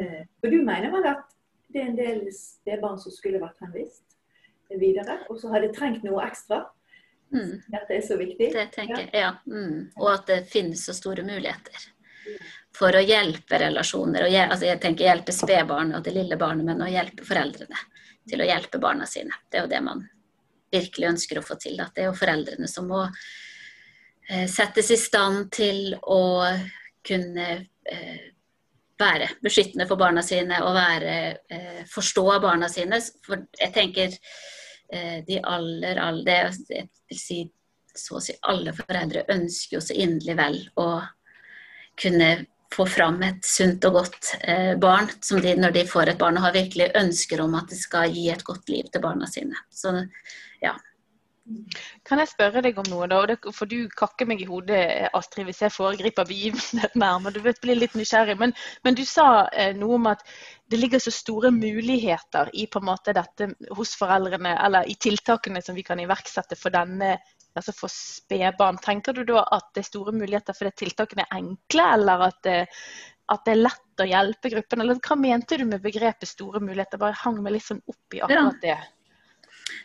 Eh, 0.00 0.22
og 0.42 0.52
du 0.52 0.60
mener 0.64 0.92
vel 0.94 1.08
at 1.10 1.26
det 1.72 1.82
er 1.82 1.90
en 1.90 1.98
del 1.98 2.22
spedbarn 2.32 3.00
som 3.02 3.12
skulle 3.12 3.42
vært 3.42 3.60
henvist 3.64 4.16
videre, 4.80 5.20
og 5.30 5.38
så 5.40 5.50
hadde 5.52 5.74
trengt 5.74 6.06
noe 6.06 6.24
ekstra? 6.24 6.62
Mm. 7.34 7.58
Dette 7.74 7.96
er 7.98 8.02
så 8.06 8.16
viktig? 8.18 8.50
Det 8.54 8.66
tenker 8.74 9.04
jeg, 9.04 9.10
ja. 9.18 9.34
Mm. 9.50 9.90
Og 9.98 10.08
at 10.14 10.26
det 10.30 10.40
finnes 10.50 10.86
så 10.86 10.94
store 10.96 11.26
muligheter 11.26 11.90
for 12.76 12.96
å 12.96 13.02
hjelpe 13.02 13.58
relasjoner. 13.60 14.26
Og, 14.26 14.36
altså 14.46 14.68
jeg 14.68 14.80
tenker 14.82 15.08
hjelpe 15.08 15.34
spedbarnet 15.34 15.98
og 15.98 16.06
det 16.06 16.14
lille 16.16 16.38
barnet, 16.40 16.66
men 16.68 16.82
å 16.84 16.90
hjelpe 16.90 17.26
foreldrene 17.26 17.78
til 18.26 18.42
å 18.42 18.48
hjelpe 18.48 18.80
barna 18.82 19.06
sine. 19.08 19.34
Det 19.50 19.60
er 19.60 19.66
jo 19.66 19.72
det 19.72 19.82
man 19.86 20.04
virkelig 20.72 21.10
ønsker 21.12 21.40
å 21.40 21.44
få 21.46 21.58
til. 21.60 21.78
At 21.82 21.94
det 21.94 22.04
er 22.04 22.10
jo 22.10 22.18
foreldrene 22.18 22.68
som 22.70 22.88
må 22.90 23.02
eh, 23.06 24.46
settes 24.50 24.90
i 24.94 24.98
stand 25.00 25.50
til 25.54 25.94
å 26.02 26.22
kunne 27.06 27.48
eh, 27.56 28.26
være 28.98 29.30
beskyttende 29.44 29.86
for 29.88 30.00
barna 30.00 30.24
sine 30.24 30.62
og 30.64 30.74
være, 30.76 31.16
eh, 31.52 31.82
forstå 31.90 32.26
barna 32.44 32.70
sine. 32.72 33.00
For 33.26 33.46
jeg 33.60 33.74
tenker 33.76 34.20
de 34.86 35.40
aller, 35.42 35.98
aller 35.98 36.52
Jeg 36.70 36.84
vil 37.10 37.18
si 37.18 37.40
så 37.98 38.18
å 38.18 38.20
si 38.22 38.36
alle 38.46 38.70
foreldre 38.76 39.24
ønsker 39.32 39.78
jo 39.78 39.80
så 39.82 39.96
inderlig 39.98 40.36
vel 40.38 40.58
å 40.78 41.00
kunne 41.98 42.28
få 42.74 42.86
fram 42.90 43.20
et 43.26 43.44
sunt 43.46 43.84
og 43.88 44.00
godt 44.00 44.32
eh, 44.40 44.74
barn 44.80 45.08
som 45.20 45.40
de, 45.42 45.54
når 45.58 45.76
de 45.76 45.86
får 45.88 46.12
et 46.12 46.20
barn 46.20 46.38
og 46.38 46.48
har 46.48 46.56
virkelig 46.56 46.90
ønsker 46.98 47.42
om 47.44 47.54
at 47.58 47.70
de 47.72 47.78
skal 47.78 48.12
gi 48.12 48.28
et 48.32 48.44
godt 48.44 48.68
liv 48.72 48.90
til 48.92 49.04
barna 49.04 49.28
sine. 49.30 49.58
Så 49.72 49.94
ja. 50.62 50.74
Kan 52.06 52.18
jeg 52.18 52.32
spørre 52.32 52.60
deg 52.64 52.78
om 52.80 52.88
noe, 52.90 53.06
da? 53.06 53.36
For 53.54 53.70
du 53.70 53.86
kakker 53.94 54.26
meg 54.26 54.40
i 54.42 54.48
hodet, 54.48 54.80
Astrid, 55.14 55.46
hvis 55.46 55.62
jeg 55.62 55.74
foregriper 55.74 56.26
begivenheten 56.26 57.04
her. 57.06 57.20
Men 57.22 57.34
du 57.36 57.38
vet, 57.44 57.60
blir 57.62 57.78
litt 57.78 57.94
nysgjerrig. 57.94 58.34
Men, 58.40 58.54
men 58.82 58.98
du 58.98 59.04
sa 59.06 59.46
eh, 59.54 59.70
noe 59.78 60.00
om 60.00 60.08
at 60.10 60.24
det 60.70 60.80
ligger 60.80 61.02
så 61.02 61.14
store 61.14 61.52
muligheter 61.54 62.50
i 62.58 62.66
på 62.66 62.82
en 62.82 62.88
måte 62.88 63.14
dette 63.14 63.52
hos 63.78 63.94
foreldrene, 63.98 64.56
eller 64.66 64.90
i 64.90 64.98
tiltakene 64.98 65.62
som 65.62 65.78
vi 65.78 65.86
kan 65.86 66.02
iverksette 66.02 66.58
for 66.58 66.74
denne 66.74 67.14
altså 67.60 67.74
for 67.76 67.92
spedbarn. 67.92 68.80
Tenker 68.84 69.16
du 69.16 69.24
da 69.28 69.44
at 69.56 69.70
det 69.74 69.84
er 69.84 69.90
store 69.90 70.14
muligheter 70.16 70.56
fordi 70.56 70.74
tiltakene 70.84 71.26
er 71.26 71.38
enkle, 71.38 71.86
eller 71.98 72.26
at 72.28 72.42
det, 72.46 72.58
at 73.32 73.46
det 73.46 73.54
er 73.54 73.62
lett 73.62 74.02
å 74.04 74.10
hjelpe 74.10 74.52
gruppen? 74.56 74.84
Eller 74.84 75.00
hva 75.02 75.16
mente 75.20 75.58
du 75.60 75.64
med 75.68 75.84
begrepet 75.84 76.30
store 76.30 76.62
muligheter? 76.62 77.00
Bare 77.02 77.18
hang 77.24 77.40
meg 77.44 77.56
litt 77.56 77.66
sånn 77.68 77.82
opp 77.86 78.18
i 78.18 78.22
akkurat 78.26 78.60
det. 78.62 78.76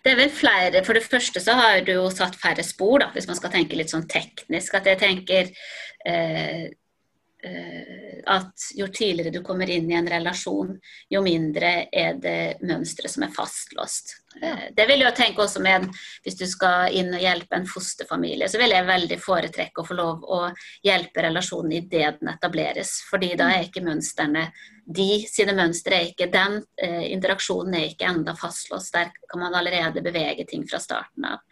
Det 0.06 0.12
er 0.12 0.20
vel 0.20 0.34
flere. 0.34 0.84
For 0.86 0.98
det 0.98 1.08
første 1.08 1.42
så 1.42 1.56
har 1.58 1.80
du 1.86 1.96
jo 1.96 2.06
satt 2.13 2.38
færre 2.38 2.63
spor, 2.66 3.00
da, 3.01 3.10
hvis 3.16 3.30
man 3.30 3.40
skal 3.40 3.54
tenke 3.54 3.80
litt 3.80 3.94
sånn 3.94 4.06
teknisk. 4.10 4.78
At 4.78 4.90
jeg 4.90 5.01
tenker 5.01 5.50
eh, 5.50 5.72
Eh, 6.06 6.70
at 7.42 8.66
jo 8.78 8.86
tidligere 8.94 9.34
du 9.34 9.42
kommer 9.42 9.70
inn 9.70 9.90
i 9.90 9.96
en 9.98 10.10
relasjon, 10.10 10.76
jo 11.10 11.22
mindre 11.26 11.72
er 11.92 12.20
det 12.22 12.62
mønstre 12.62 13.10
som 13.10 13.26
er 13.26 13.34
fastlåst. 13.34 14.18
Ja. 14.40 14.54
det 14.72 14.86
vil 14.88 15.02
jeg 15.04 15.12
tenke 15.18 15.42
også 15.44 15.60
med 15.60 15.90
Hvis 16.24 16.38
du 16.40 16.46
skal 16.48 16.94
inn 16.96 17.10
og 17.12 17.20
hjelpe 17.20 17.58
en 17.58 17.66
fosterfamilie, 17.68 18.48
så 18.48 18.62
vil 18.62 18.72
jeg 18.72 18.88
veldig 18.88 19.18
foretrekke 19.20 19.84
å 19.84 19.88
få 19.90 19.98
lov 19.98 20.24
å 20.24 20.40
hjelpe 20.86 21.26
relasjonen 21.26 21.74
idet 21.82 22.22
den 22.22 22.32
etableres. 22.32 23.02
fordi 23.10 23.34
da 23.36 23.50
er 23.52 23.68
ikke 23.68 23.84
mønstrene 23.84 24.48
de 24.86 25.26
sine 25.30 25.54
mønstre 25.58 25.98
er 25.98 26.10
ikke 26.10 26.30
Den 26.32 26.62
eh, 26.82 27.12
interaksjonen 27.12 27.76
er 27.78 27.92
ikke 27.92 28.10
enda 28.10 28.36
fastlåst. 28.36 28.94
Der 28.94 29.12
kan 29.30 29.44
man 29.44 29.56
allerede 29.56 30.04
bevege 30.04 30.46
ting 30.48 30.68
fra 30.70 30.80
starten 30.80 31.28
av. 31.28 31.44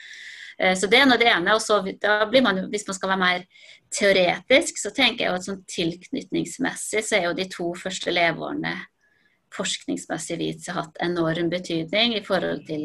Eh, 0.60 0.76
så 0.76 0.90
det 0.92 1.00
er 1.00 1.10
noe 1.10 1.20
det 1.20 1.32
ene. 1.32 1.56
og 1.56 1.62
så 1.62 1.82
man, 2.44 2.64
Hvis 2.70 2.88
man 2.88 2.96
skal 2.98 3.10
være 3.10 3.24
mer 3.24 3.46
teoretisk, 3.92 4.78
så 4.78 4.92
tenker 4.96 5.26
jeg 5.26 5.34
at 5.34 5.48
sånn 5.48 5.66
tilknytningsmessig 5.70 7.04
så 7.04 7.18
er 7.18 7.28
jo 7.30 7.38
de 7.38 7.50
to 7.50 7.74
første 7.80 8.12
leveårene 8.14 8.78
forskningsmessig 9.50 10.38
vist 10.38 10.70
hatt 10.70 11.00
enorm 11.02 11.50
betydning 11.50 12.14
i 12.14 12.22
forhold 12.22 12.68
til 12.68 12.84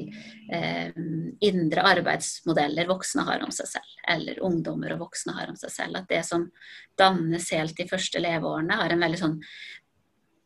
eh, 0.49 0.95
indre 1.45 1.85
arbeidsmodeller 1.91 2.89
voksne 2.89 3.27
har 3.29 3.45
om 3.45 3.53
seg 3.53 3.69
selv, 3.69 3.91
eller 4.09 4.41
ungdommer 4.45 4.95
og 4.95 5.05
voksne 5.05 5.37
har 5.37 5.53
om 5.53 5.61
seg 5.61 5.75
selv. 5.75 6.01
At 6.01 6.09
det 6.09 6.23
som 6.25 6.49
dannes 6.97 7.51
helt 7.53 7.77
de 7.77 7.89
første 7.91 8.23
leveårene, 8.23 8.81
har 8.81 8.97
en 8.97 9.07
veldig 9.07 9.21
sånn 9.21 9.39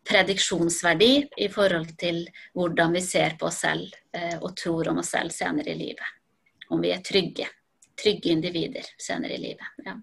prediksjonsverdi 0.09 1.13
i 1.45 1.51
forhold 1.53 1.95
til 2.01 2.25
hvordan 2.57 2.97
vi 2.97 3.05
ser 3.05 3.39
på 3.39 3.53
oss 3.53 3.63
selv 3.63 3.93
eh, 4.17 4.39
og 4.41 4.57
tror 4.59 4.91
om 4.91 5.05
oss 5.05 5.15
selv 5.15 5.31
senere 5.37 5.71
i 5.71 5.79
livet 5.87 6.18
om 6.71 6.81
vi 6.83 6.93
er 6.95 7.03
trygge. 7.05 7.49
Trygge 7.99 8.33
individer 8.33 8.87
senere 9.01 9.37
i 9.37 9.43
livet. 9.43 9.83
Ja. 9.87 9.97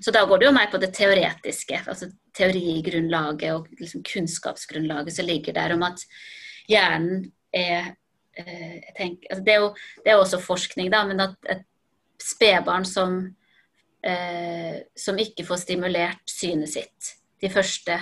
Så 0.00 0.12
da 0.14 0.24
går 0.26 0.40
det 0.40 0.48
jo 0.48 0.54
mer 0.54 0.70
på 0.70 0.78
det 0.80 0.92
teoretiske, 0.94 1.82
altså 1.88 2.08
teorigrunnlaget 2.36 3.52
og 3.54 3.68
liksom 3.80 4.04
kunnskapsgrunnlaget 4.06 5.16
som 5.16 5.26
ligger 5.26 5.56
der 5.56 5.74
om 5.74 5.84
at 5.86 6.04
hjernen 6.70 7.30
er 7.54 7.94
jeg 8.36 8.92
tenker, 8.96 9.30
altså 9.30 9.44
det, 9.44 9.52
er 9.54 9.62
jo, 9.62 9.68
det 10.04 10.12
er 10.12 10.18
også 10.20 10.40
forskning, 10.44 10.90
da, 10.92 11.02
men 11.08 11.22
at 11.24 11.50
et 11.54 11.62
spedbarn 12.20 12.84
som, 12.84 13.16
eh, 14.04 14.82
som 14.96 15.20
ikke 15.20 15.46
får 15.46 15.62
stimulert 15.62 16.20
synet 16.28 16.72
sitt 16.74 17.14
de 17.40 17.48
første 17.52 17.96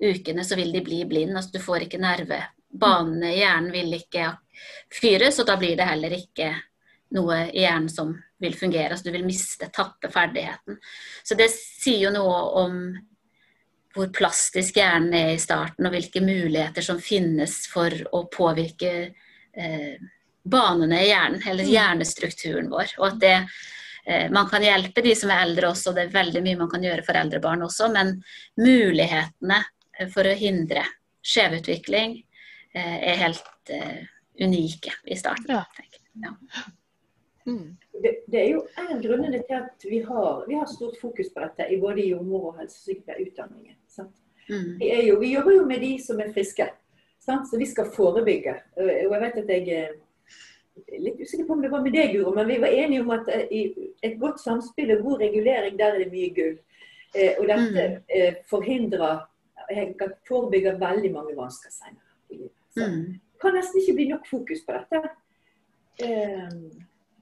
ukene, 0.00 0.44
så 0.46 0.58
vil 0.58 0.72
de 0.74 0.82
bli 0.84 1.02
blind. 1.08 1.34
Altså 1.36 1.56
du 1.56 1.62
får 1.62 1.86
ikke 1.86 2.00
nerve. 2.02 2.38
Banene 2.70 3.32
hjernen 3.34 3.72
vil 3.74 3.98
ikke 3.98 4.30
fyres, 4.94 5.40
og 5.42 5.50
da 5.50 5.58
blir 5.60 5.76
det 5.78 5.88
heller 5.90 6.14
ikke 6.16 6.52
noe 7.16 7.42
i 7.50 7.64
hjernen 7.64 7.90
som 7.90 8.14
vil 8.40 8.56
fungere. 8.56 8.94
Altså 8.94 9.08
du 9.08 9.14
vil 9.14 9.26
miste, 9.26 9.68
tappe 9.74 10.10
ferdigheten. 10.12 10.78
Så 11.22 11.36
det 11.38 11.50
sier 11.52 12.06
jo 12.06 12.14
noe 12.14 12.40
om 12.62 12.80
hvor 13.94 14.12
plastisk 14.14 14.78
hjernen 14.78 15.14
er 15.18 15.32
i 15.34 15.42
starten, 15.42 15.86
og 15.86 15.94
hvilke 15.94 16.22
muligheter 16.22 16.84
som 16.84 17.00
finnes 17.02 17.64
for 17.70 17.94
å 18.14 18.22
påvirke 18.30 18.92
eh, 19.02 19.96
banene 20.46 21.02
i 21.02 21.08
hjernen, 21.08 21.42
eller 21.42 21.66
mm. 21.66 21.72
hjernestrukturen 21.72 22.70
vår. 22.70 22.94
Og 23.00 23.08
at 23.08 23.18
det, 23.24 23.34
eh, 24.06 24.30
man 24.30 24.46
kan 24.50 24.62
hjelpe 24.62 25.02
de 25.04 25.16
som 25.18 25.32
er 25.34 25.42
eldre 25.42 25.72
også, 25.72 25.94
det 25.96 26.06
er 26.06 26.14
veldig 26.14 26.44
mye 26.46 26.62
man 26.62 26.70
kan 26.70 26.86
gjøre 26.86 27.04
for 27.06 27.18
eldre 27.18 27.42
barn 27.42 27.66
også, 27.66 27.90
men 27.92 28.14
mulighetene 28.62 29.60
for 30.14 30.30
å 30.30 30.38
hindre 30.38 30.86
skjevutvikling 31.26 32.20
eh, 32.74 32.98
er 33.10 33.22
helt 33.26 33.74
eh, 33.74 34.04
unike 34.40 34.94
i 35.04 35.18
starten. 35.18 35.50
Ja. 35.50 35.64
Ja. 36.20 36.36
Mm. 37.46 37.76
Det, 38.02 38.12
det, 38.26 38.40
er 38.40 38.48
jo 38.50 38.64
en 38.78 38.90
av 38.96 39.00
grunnene 39.02 39.40
til 39.46 39.56
at 39.56 39.86
vi 39.88 40.02
har, 40.04 40.44
vi 40.48 40.58
har, 40.58 40.68
stort 40.68 40.98
fokus 41.00 41.32
på 41.34 41.40
dette 41.44 41.68
i 41.72 41.80
både 41.80 42.04
jordmor- 42.04 42.50
og 42.52 42.60
helsesykepleierutdanningen. 42.60 43.76
Mm. 44.50 44.78
Vi, 44.78 44.90
vi, 45.20 45.32
jobber 45.34 45.56
jo 45.56 45.64
med 45.66 45.80
de 45.80 45.94
som 46.02 46.20
er 46.20 46.32
friske, 46.34 46.66
sant? 47.22 47.48
så 47.48 47.58
vi 47.58 47.68
skal 47.70 47.90
forebygge. 47.94 48.56
Og 48.76 48.90
jeg 48.90 49.22
vet 49.24 49.42
at 49.42 49.52
jeg 49.54 49.80
er 49.80 49.98
litt 50.98 51.20
usikker 51.20 51.46
på 51.46 51.56
om 51.56 51.62
det 51.62 51.70
var 51.72 51.82
med 51.84 51.94
deg, 51.94 52.12
Guro, 52.14 52.34
men 52.34 52.48
vi 52.48 52.58
var 52.62 52.74
enige 52.74 53.04
om 53.04 53.12
at 53.14 53.28
eh, 53.32 53.46
i 53.50 53.62
et 54.06 54.18
godt 54.20 54.40
samspill 54.42 54.92
og 54.96 55.02
god 55.06 55.24
regulering, 55.24 55.78
der 55.78 55.94
er 55.94 56.04
det 56.04 56.12
mye 56.12 56.30
gull. 56.36 56.58
Eh, 57.14 57.34
og 57.38 57.48
dette 57.50 57.86
mm. 57.88 58.04
eh, 58.16 58.38
forhindrer 58.50 59.26
kan 59.70 60.14
forebygge 60.26 60.72
veldig 60.80 61.10
mange 61.14 61.34
vansker 61.36 61.70
senere. 61.70 62.48
Så 62.74 62.86
mm. 62.86 63.02
kan 63.42 63.54
nesten 63.54 63.80
ikke 63.80 63.96
bli 63.98 64.06
nok 64.10 64.24
fokus 64.30 64.64
på 64.66 64.78
dette. 64.78 65.02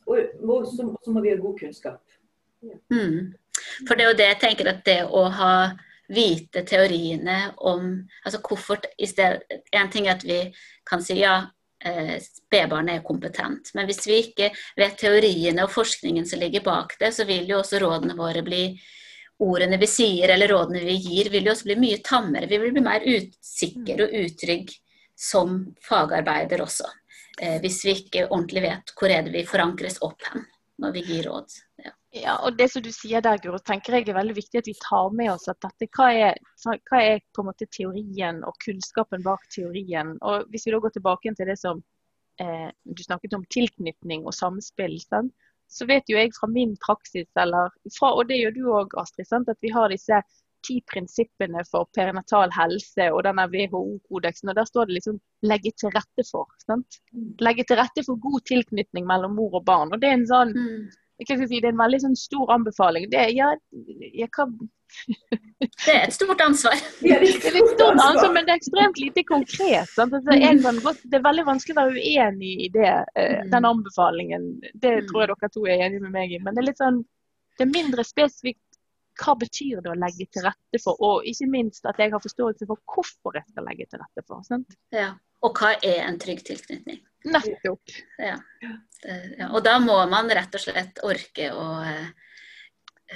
Og 0.08 0.70
så, 0.72 0.86
må 1.12 1.20
vi 1.20 1.32
ha 1.32 1.36
god 1.40 1.58
kunnskap. 1.60 2.02
Ja. 2.64 2.78
Mm. 2.92 3.34
For 3.86 3.94
det 3.94 4.04
er 4.04 4.10
jo 4.10 4.18
det 4.18 4.30
jeg 4.32 4.40
tenker 4.42 4.70
at 4.72 4.82
det 4.86 5.02
å 5.04 5.26
ha 5.34 5.52
vite 6.08 6.62
teoriene 6.64 7.52
om 7.68 7.90
altså 8.24 8.40
hvorfor 8.40 8.80
En 8.96 9.90
ting 9.92 10.06
er 10.06 10.14
at 10.14 10.24
vi 10.24 10.38
kan 10.88 11.02
si 11.04 11.18
ja, 11.20 11.42
eh, 11.84 12.16
spedbarnet 12.22 12.98
er 12.98 13.04
kompetent. 13.04 13.74
Men 13.74 13.86
hvis 13.86 14.06
vi 14.08 14.22
ikke 14.22 14.48
vet 14.78 14.96
teoriene 15.00 15.66
og 15.66 15.74
forskningen 15.74 16.26
som 16.26 16.40
ligger 16.40 16.64
bak 16.64 16.96
det, 17.00 17.12
så 17.14 17.28
vil 17.28 17.48
jo 17.50 17.60
også 17.60 17.82
rådene 17.82 18.16
våre 18.16 18.42
bli 18.46 18.62
ordene 19.44 19.78
vi 19.78 19.86
sier 19.86 20.32
eller 20.34 20.50
rådene 20.50 20.82
vi 20.82 20.96
gir, 20.98 21.30
vil 21.30 21.46
jo 21.46 21.52
også 21.52 21.68
bli 21.68 21.78
mye 21.78 22.00
tammere. 22.04 22.48
Vi 22.50 22.58
vil 22.58 22.74
bli 22.74 22.84
mer 22.84 23.04
usikre 23.04 24.08
og 24.08 24.16
utrygge 24.24 24.80
som 25.18 25.60
fagarbeider 25.84 26.62
også. 26.62 26.88
Eh, 27.42 27.58
hvis 27.62 27.84
vi 27.86 27.94
ikke 27.94 28.26
ordentlig 28.28 28.64
vet 28.64 28.92
hvor 28.98 29.12
er 29.14 29.26
det 29.26 29.34
vi 29.34 29.46
forankres 29.46 30.00
opp 30.06 30.24
hen 30.30 30.46
når 30.82 30.94
vi 30.94 31.02
gir 31.08 31.26
råd. 31.26 31.54
Ja. 31.82 31.92
ja 32.14 32.34
og 32.46 32.58
det 32.58 32.68
som 32.70 32.82
du 32.84 32.90
sier 32.94 33.22
der, 33.24 33.40
Guro, 33.42 33.58
tenker 33.58 33.96
jeg 33.96 34.06
er 34.06 34.18
veldig 34.18 34.36
viktig 34.36 34.60
at 34.60 34.70
vi 34.70 34.76
tar 34.78 35.10
med 35.18 35.32
oss 35.32 35.48
at 35.50 35.58
dette, 35.64 35.88
hva 35.96 36.12
er, 36.14 36.38
hva 36.62 37.00
er 37.02 37.22
på 37.34 37.42
en 37.42 37.48
måte 37.50 37.66
teorien 37.74 38.38
og 38.46 38.54
kunnskapen 38.62 39.24
bak 39.26 39.42
teorien. 39.54 40.14
Og 40.22 40.46
Hvis 40.52 40.68
vi 40.68 40.74
da 40.74 40.82
går 40.84 40.94
tilbake 40.94 41.34
til 41.34 41.50
det 41.50 41.58
som 41.58 41.82
eh, 42.42 42.70
du 42.86 43.02
snakket 43.02 43.34
om 43.38 43.46
tilknytning 43.54 44.26
og 44.26 44.38
samspill. 44.38 44.94
Sant? 45.02 45.34
så 45.68 45.86
vet 45.88 46.08
jo 46.08 46.16
jeg 46.16 46.32
fra 46.32 46.48
min 46.48 46.74
praksis, 46.80 47.28
eller 47.36 47.72
fra, 47.92 48.14
og 48.14 48.28
det 48.28 48.38
gjør 48.40 48.54
du 48.56 48.62
òg, 48.72 48.94
Astrid, 49.00 49.28
sant? 49.28 49.50
at 49.52 49.58
vi 49.60 49.72
har 49.74 49.92
disse 49.92 50.20
ti 50.66 50.78
prinsippene 50.92 51.64
for 51.70 51.88
perinatal 51.96 52.52
helse 52.54 53.08
og 53.14 53.24
denne 53.26 53.46
WHO-kodeksen. 53.52 54.50
og 54.50 54.56
Der 54.58 54.68
står 54.68 54.86
det 54.86 54.98
liksom 54.98 55.20
'legge 55.42 55.72
til 55.78 55.92
rette 55.94 56.24
for'. 56.30 56.54
Sant? 56.66 57.00
Mm. 57.12 57.34
Legge 57.40 57.64
til 57.64 57.76
rette 57.76 58.04
for 58.06 58.16
god 58.16 58.40
tilknytning 58.46 59.06
mellom 59.06 59.36
mor 59.36 59.60
og 59.60 59.64
barn. 59.64 59.92
og 59.92 60.00
Det 60.00 60.08
er 60.08 60.18
en 60.18 60.26
sånn, 60.26 60.54
mm. 60.56 60.88
si, 61.20 61.60
det 61.60 61.64
er 61.64 61.74
en 61.74 61.84
veldig 61.84 62.00
sånn 62.06 62.16
stor 62.16 62.52
anbefaling. 62.56 63.10
Det, 63.10 63.30
ja, 63.36 63.54
jeg 64.14 64.30
kan 64.36 64.56
det 65.58 65.92
er 65.92 66.06
et 66.06 66.14
stort 66.14 66.40
ansvar. 66.40 66.76
det 67.02 67.12
er 67.12 67.24
et 67.26 67.42
stort 67.42 67.82
ansvar, 67.82 68.32
men 68.32 68.46
det 68.46 68.54
er 68.54 68.60
ekstremt 68.60 69.00
lite 69.02 69.24
konkret. 69.28 69.90
Altså, 70.00 70.20
godt, 70.82 71.02
det 71.04 71.18
er 71.18 71.26
veldig 71.26 71.44
vanskelig 71.44 71.76
å 71.76 71.80
være 71.80 72.04
uenig 72.04 72.54
i 72.66 72.70
det, 72.72 72.94
uh, 73.18 73.42
den 73.52 73.68
anbefalingen. 73.68 74.48
Det 74.74 74.94
tror 75.10 75.24
jeg 75.24 75.34
dere 75.34 75.52
to 75.54 75.66
er 75.66 75.84
enige 75.86 76.04
med 76.06 76.14
meg 76.16 76.32
i. 76.32 76.40
Men 76.40 76.56
det 76.56 76.62
er 76.62 76.70
litt 76.70 76.80
sånn, 76.80 77.02
det 77.58 77.66
er 77.66 77.74
mindre 77.74 78.06
spesifikt 78.06 78.67
hva 79.18 79.34
betyr 79.38 79.82
det 79.84 79.92
å 79.92 79.98
legge 79.98 80.28
til 80.32 80.46
rette 80.46 80.80
for, 80.82 81.00
og 81.04 81.26
ikke 81.28 81.48
minst 81.50 81.86
at 81.88 81.98
jeg 82.00 82.12
har 82.14 82.22
forståelse 82.22 82.68
for 82.68 82.82
hvorfor 82.94 83.38
jeg 83.38 83.48
skal 83.50 83.66
legge 83.68 83.88
til 83.90 84.02
rette 84.02 84.24
for. 84.26 84.44
Sant? 84.46 84.78
Ja. 84.94 85.12
Og 85.46 85.58
hva 85.58 85.74
er 85.86 86.02
en 86.06 86.18
trygg 86.18 86.40
tilknytning? 86.46 87.02
Nettopp. 87.28 87.92
Ja. 88.18 88.38
ja. 88.62 89.50
Og 89.52 89.60
da 89.66 89.76
må 89.82 89.98
man 90.10 90.30
rett 90.34 90.54
og 90.54 90.62
slett 90.62 90.98
orke 91.06 91.50
å 91.54 91.66
uh, 91.82 92.08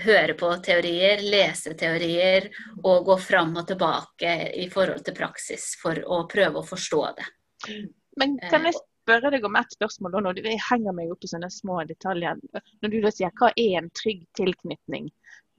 høre 0.04 0.36
på 0.38 0.50
teorier, 0.64 1.22
lese 1.22 1.74
teorier 1.78 2.48
og 2.82 3.04
gå 3.08 3.18
fram 3.20 3.56
og 3.60 3.66
tilbake 3.68 4.36
i 4.62 4.68
forhold 4.72 5.04
til 5.06 5.16
praksis 5.16 5.72
for 5.82 5.98
å 6.06 6.24
prøve 6.30 6.62
å 6.62 6.66
forstå 6.66 7.02
det. 7.18 7.28
Men 8.20 8.38
kan 8.50 8.66
jeg 8.68 8.78
spørre 8.78 9.32
deg 9.34 9.44
om 9.44 9.56
ett 9.58 9.74
spørsmål 9.74 10.16
nå, 10.22 10.34
jeg 10.38 10.60
henger 10.70 10.96
meg 10.96 11.12
opp 11.12 11.24
i 11.24 11.30
sånne 11.30 11.50
små 11.52 11.82
detaljer. 11.88 12.40
Når 12.82 12.92
du 12.92 13.00
da 13.04 13.12
sier 13.12 13.34
hva 13.40 13.50
er 13.56 13.80
en 13.82 13.90
trygg 13.98 14.24
tilknytning? 14.38 15.10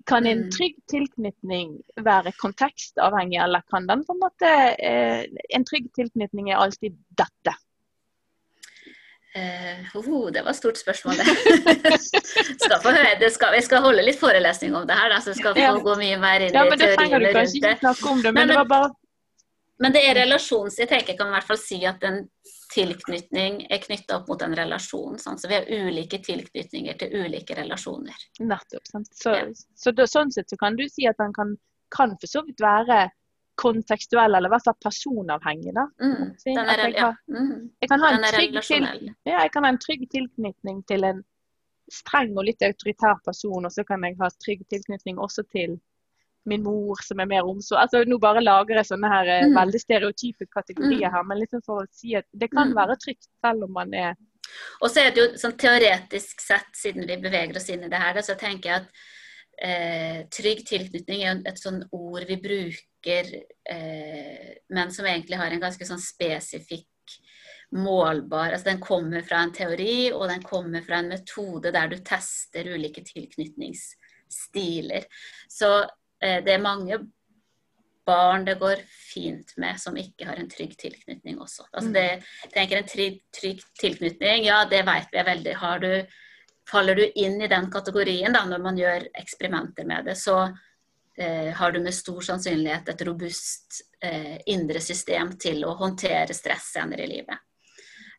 Kan 0.05 0.27
en 0.27 0.45
mm. 0.45 0.51
trygg 0.51 0.79
tilknytning 0.91 1.77
være 2.03 2.33
kontekstavhengig, 2.39 3.37
eller 3.39 3.63
kan 3.71 3.87
den 3.87 4.03
på 4.03 4.15
en 4.15 4.23
måte 4.23 4.49
eh, 4.75 5.21
En 5.55 5.63
trygg 5.67 5.87
tilknytning 5.95 6.51
er 6.51 6.59
alltid 6.59 6.97
dette? 7.15 7.55
Uh, 9.33 9.95
oh, 9.97 10.31
det 10.31 10.43
var 10.45 10.51
et 10.51 10.57
stort 10.59 10.77
spørsmål, 10.77 11.15
det. 11.17 11.25
skal 12.65 12.75
få 12.83 12.91
høre, 12.93 13.15
det 13.17 13.31
skal, 13.33 13.55
jeg 13.57 13.65
skal 13.65 13.81
holde 13.81 14.03
litt 14.05 14.19
forelesning 14.19 14.75
om 14.77 14.83
det 14.85 14.93
her, 14.93 15.09
da, 15.09 15.17
så 15.25 15.33
skal 15.33 15.55
få 15.57 15.79
gå 15.87 15.95
mye 16.03 16.19
mer 16.21 16.45
inn 16.45 16.53
ja, 16.53 16.67
i 16.67 16.77
teoriene 16.77 17.31
rundt 17.31 17.55
det. 17.63 17.71
Det 17.81 17.95
men, 18.03 18.35
men, 18.35 18.51
det 18.51 18.59
bare... 18.69 18.91
men 19.81 19.95
det 19.95 20.03
er 20.05 20.19
relasjons... 20.21 20.77
Jeg 20.77 20.91
tenker 20.91 21.15
jeg 21.15 21.21
kan 21.23 21.31
i 21.31 21.37
hvert 21.39 21.49
fall 21.49 21.61
si 21.63 21.79
at 21.89 22.05
en 22.05 22.21
tilknytning 22.73 23.63
er 23.69 23.81
knytta 23.83 24.19
opp 24.19 24.29
mot 24.31 24.41
en 24.45 24.55
relasjon. 24.57 25.17
Sånn. 25.21 25.39
Så 25.39 25.49
vi 25.51 25.57
har 25.59 25.67
ulike 25.69 26.19
tilknytninger 26.25 26.97
til 26.99 27.17
ulike 27.23 27.57
relasjoner. 27.57 28.27
Nettopp. 28.41 28.87
Sant? 28.89 29.11
Så, 29.15 29.35
ja. 29.35 29.49
så, 29.53 29.93
så, 29.93 30.07
sånn 30.09 30.33
sett 30.33 30.49
så 30.51 30.59
kan 30.61 30.77
du 30.79 30.87
si 30.89 31.07
at 31.09 31.19
den 31.21 31.35
kan, 31.35 31.55
kan 31.93 32.15
for 32.21 32.31
så 32.31 32.43
vidt 32.47 32.63
være 32.63 33.05
kontekstuell, 33.61 34.33
eller 34.33 34.49
i 34.49 34.53
hvert 34.55 34.65
fall 34.65 34.79
personavhengig. 34.81 35.75
da. 35.77 35.85
Mm, 36.01 36.31
jeg, 36.45 36.93
ja. 36.97 37.11
mm. 37.29 37.53
jeg, 37.79 37.89
kan 37.91 38.01
ha 38.01 38.11
en 38.15 38.25
trygg 38.33 38.57
til, 38.65 38.87
ja, 39.29 39.37
jeg 39.43 39.53
kan 39.53 39.67
ha 39.67 39.73
en 39.73 39.81
trygg 39.81 40.07
tilknytning 40.09 40.81
til 40.89 41.05
en 41.05 41.21
streng 41.91 42.33
og 42.37 42.47
litt 42.47 42.63
autoritær 42.65 43.19
person, 43.25 43.67
og 43.67 43.73
så 43.73 43.85
kan 43.85 44.03
jeg 44.07 44.17
ha 44.21 44.31
trygg 44.41 44.63
tilknytning 44.73 45.21
også 45.21 45.45
til 45.53 45.77
min 46.49 46.63
mor, 46.65 46.99
som 47.05 47.21
er 47.23 47.29
mer 47.29 47.47
omsorg. 47.47 47.81
Altså, 47.83 48.03
nå 48.07 48.17
bare 48.21 48.43
lager 48.43 48.79
jeg 48.79 48.89
sånne 48.89 49.09
her 49.11 49.31
eh, 49.31 49.47
mm. 49.47 49.55
veldig 49.57 49.81
stereotype 49.81 50.47
kategorier 50.51 51.09
mm. 51.09 51.15
her, 51.15 51.25
men 51.29 51.41
liksom 51.41 51.63
for 51.65 51.83
å 51.83 51.89
si 51.95 52.15
at 52.19 52.27
det 52.31 52.51
kan 52.51 52.71
mm. 52.71 52.77
være 52.81 52.99
trygt 53.01 53.27
selv 53.29 53.67
om 53.67 53.75
man 53.79 53.95
er 53.97 54.13
Og 54.83 54.89
så 54.91 55.03
er 55.03 55.11
det 55.13 55.23
jo 55.23 55.27
sånn 55.39 55.57
teoretisk 55.59 56.43
sett, 56.43 56.71
siden 56.77 57.07
vi 57.09 57.19
beveger 57.23 57.57
oss 57.57 57.69
inn 57.73 57.85
i 57.87 57.91
det 57.91 58.01
her, 58.01 58.21
så 58.25 58.35
tenker 58.39 58.69
jeg 58.69 58.83
at 58.83 58.89
eh, 59.63 60.19
trygg 60.33 60.65
tilknytning 60.67 61.23
er 61.23 61.43
et 61.49 61.61
sånn 61.61 61.83
ord 61.95 62.23
vi 62.29 62.37
bruker 62.43 63.25
eh, 63.69 64.49
men 64.73 64.91
som 64.93 65.07
egentlig 65.07 65.39
har 65.39 65.51
en 65.53 65.63
ganske 65.63 65.87
sånn 65.87 66.01
spesifikk 66.01 66.89
målbar 67.73 68.51
altså 68.51 68.69
Den 68.69 68.79
kommer 68.83 69.21
fra 69.25 69.37
en 69.43 69.53
teori, 69.53 70.11
og 70.13 70.27
den 70.29 70.43
kommer 70.45 70.81
fra 70.85 70.95
en 71.01 71.09
metode 71.09 71.71
der 71.73 71.87
du 71.89 71.97
tester 72.05 72.67
ulike 72.69 73.01
tilknytningsstiler. 73.07 75.03
Så 75.49 75.89
det 76.23 76.53
er 76.53 76.61
mange 76.63 76.97
barn 78.05 78.45
det 78.45 78.55
går 78.59 78.81
fint 78.87 79.53
med 79.57 79.79
som 79.79 79.97
ikke 79.97 80.27
har 80.27 80.39
en 80.39 80.49
trygg 80.51 80.75
tilknytning 80.79 81.39
også. 81.41 81.65
Altså 81.71 81.93
det, 81.95 82.05
jeg 82.43 82.51
tenker 82.55 82.81
En 82.81 82.89
trygg, 82.89 83.21
trygg 83.35 83.63
tilknytning, 83.79 84.47
ja 84.47 84.63
det 84.69 84.83
vet 84.87 85.13
vi 85.13 85.23
veldig. 85.29 85.55
Har 85.61 85.79
du, 85.83 85.91
faller 86.69 86.99
du 86.99 87.05
inn 87.07 87.39
i 87.41 87.51
den 87.51 87.69
kategorien 87.71 88.35
da, 88.35 88.43
når 88.49 88.63
man 88.63 88.79
gjør 88.79 89.07
eksperimenter 89.19 89.87
med 89.87 90.11
det, 90.11 90.17
så 90.19 90.41
eh, 91.17 91.53
har 91.55 91.71
du 91.71 91.79
med 91.83 91.95
stor 91.95 92.21
sannsynlighet 92.31 92.91
et 92.91 93.07
robust 93.07 93.81
eh, 94.03 94.37
indre 94.51 94.83
system 94.83 95.37
til 95.39 95.63
å 95.65 95.77
håndtere 95.79 96.35
stress 96.35 96.73
senere 96.75 97.07
i 97.07 97.11
livet. 97.15 97.39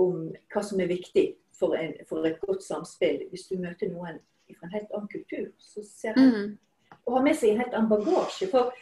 om 0.01 0.15
hva 0.51 0.63
som 0.65 0.81
er 0.81 0.89
viktig 0.91 1.27
for, 1.55 1.75
en, 1.77 1.93
for, 2.09 2.25
et 2.25 2.39
godt 2.41 2.63
samspill, 2.65 3.21
hvis 3.29 3.47
du 3.51 3.59
møter 3.61 3.91
noen 3.91 4.19
fra 4.55 4.67
en 4.67 4.73
helt 4.75 4.91
annen 4.91 5.11
kultur, 5.11 5.47
så 5.61 5.83
ser 5.85 6.17
jeg, 6.17 6.33
mm. 6.33 6.97
og 7.05 7.15
har 7.17 7.23
med 7.25 7.37
seg 7.37 7.53
en 7.53 7.63
helt 7.63 7.77
annen 7.77 7.93
bagasje. 7.93 8.49
For 8.51 8.73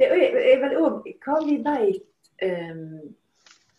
det 0.00 0.10
er 0.10 0.60
vel 0.64 0.76
òg 0.80 1.08
hva 1.24 1.38
vi 1.46 1.56
vet, 1.64 2.30
eh, 2.42 2.84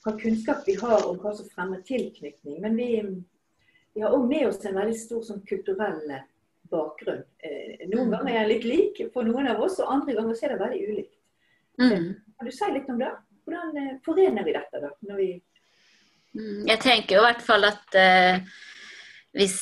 hva 0.01 0.15
kunnskap 0.17 0.65
vi 0.65 0.77
har 0.79 1.05
om 1.05 1.19
hva 1.21 1.35
som 1.37 1.49
fremmer 1.51 1.83
tilknytning. 1.85 2.59
Men 2.63 2.79
vi, 2.79 2.89
vi 3.93 4.03
har 4.03 4.13
òg 4.15 4.27
med 4.27 4.47
oss 4.47 4.61
en 4.65 4.77
veldig 4.77 4.97
stor 4.97 5.23
sånn, 5.25 5.41
kulturell 5.47 6.03
bakgrunn. 6.71 7.23
Eh, 7.43 7.87
noen 7.89 8.07
mm. 8.07 8.13
ganger 8.15 8.33
er 8.33 8.45
den 8.45 8.51
litt 8.53 8.67
lik 8.67 9.01
for 9.13 9.27
noen 9.27 9.49
av 9.51 9.59
oss, 9.63 9.79
og 9.83 9.91
andre 9.91 10.15
ganger 10.17 10.45
er 10.45 10.53
det 10.53 10.61
veldig 10.61 10.81
ulikt. 10.87 11.15
Mm. 11.81 11.91
Eh, 11.91 12.09
kan 12.37 12.49
du 12.49 12.55
si 12.55 12.71
litt 12.73 12.89
om 12.89 12.99
det? 13.01 13.11
Hvordan 13.45 13.81
eh, 13.81 13.93
forener 14.05 14.47
vi 14.47 14.55
dette? 14.55 14.83
da? 14.83 14.91
Når 15.09 15.21
vi 15.21 15.29
mm, 16.37 16.67
jeg 16.69 16.79
tenker 16.83 17.17
jo 17.17 17.23
i 17.23 17.27
hvert 17.27 17.45
fall 17.45 17.67
at 17.69 17.99
eh, 17.99 18.57
hvis 19.37 19.61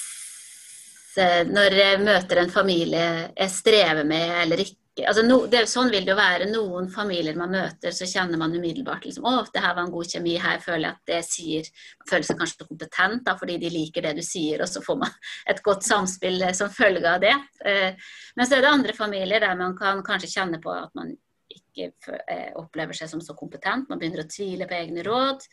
når 1.19 1.73
jeg 1.75 1.95
møter 1.99 2.39
en 2.39 2.51
familie 2.53 3.05
jeg 3.33 3.51
strever 3.51 4.05
med 4.07 4.29
eller 4.43 4.61
ikke 4.61 4.77
altså 5.07 5.23
no, 5.25 5.37
det, 5.51 5.63
Sånn 5.69 5.91
vil 5.93 6.05
det 6.07 6.13
jo 6.13 6.17
være. 6.19 6.47
Noen 6.49 6.89
familier 6.91 7.37
man 7.37 7.53
møter, 7.53 7.93
så 7.95 8.07
kjenner 8.09 8.39
man 8.41 8.55
umiddelbart 8.55 9.05
liksom, 9.05 9.27
å, 9.29 9.45
det 9.53 9.63
her 9.63 9.75
var 9.77 9.85
en 9.85 9.93
god 9.93 10.09
kjemi, 10.13 10.35
her 10.41 10.61
føler 10.63 10.87
jeg 10.87 10.95
at 10.97 11.11
det 11.11 11.21
sier 11.27 11.69
føler 12.09 12.27
seg 12.27 12.39
kanskje 12.41 12.67
kompetent 12.67 13.25
da, 13.27 13.35
fordi 13.39 13.57
de 13.61 13.71
liker 13.73 14.07
det 14.07 14.15
du 14.19 14.23
sier, 14.25 14.63
og 14.63 14.71
så 14.71 14.83
får 14.85 14.99
man 15.05 15.15
et 15.53 15.63
godt 15.65 15.87
samspill 15.87 16.41
eh, 16.47 16.55
som 16.57 16.73
følge 16.73 17.05
av 17.09 17.23
det. 17.23 17.35
Eh, 17.65 18.13
men 18.35 18.49
så 18.49 18.57
er 18.57 18.65
det 18.65 18.75
andre 18.75 18.95
familier 18.97 19.45
der 19.45 19.57
man 19.59 19.75
kan 19.77 20.03
kanskje 20.05 20.31
kjenne 20.35 20.61
på 20.63 20.73
at 20.75 20.93
man 20.97 21.15
ikke 21.49 21.89
eh, 22.29 22.51
opplever 22.59 22.97
seg 22.97 23.11
som 23.11 23.21
så 23.23 23.35
kompetent. 23.37 23.89
Man 23.89 24.01
begynner 24.01 24.25
å 24.25 24.29
tvile 24.29 24.67
på 24.69 24.77
egne 24.77 25.05
råd 25.05 25.45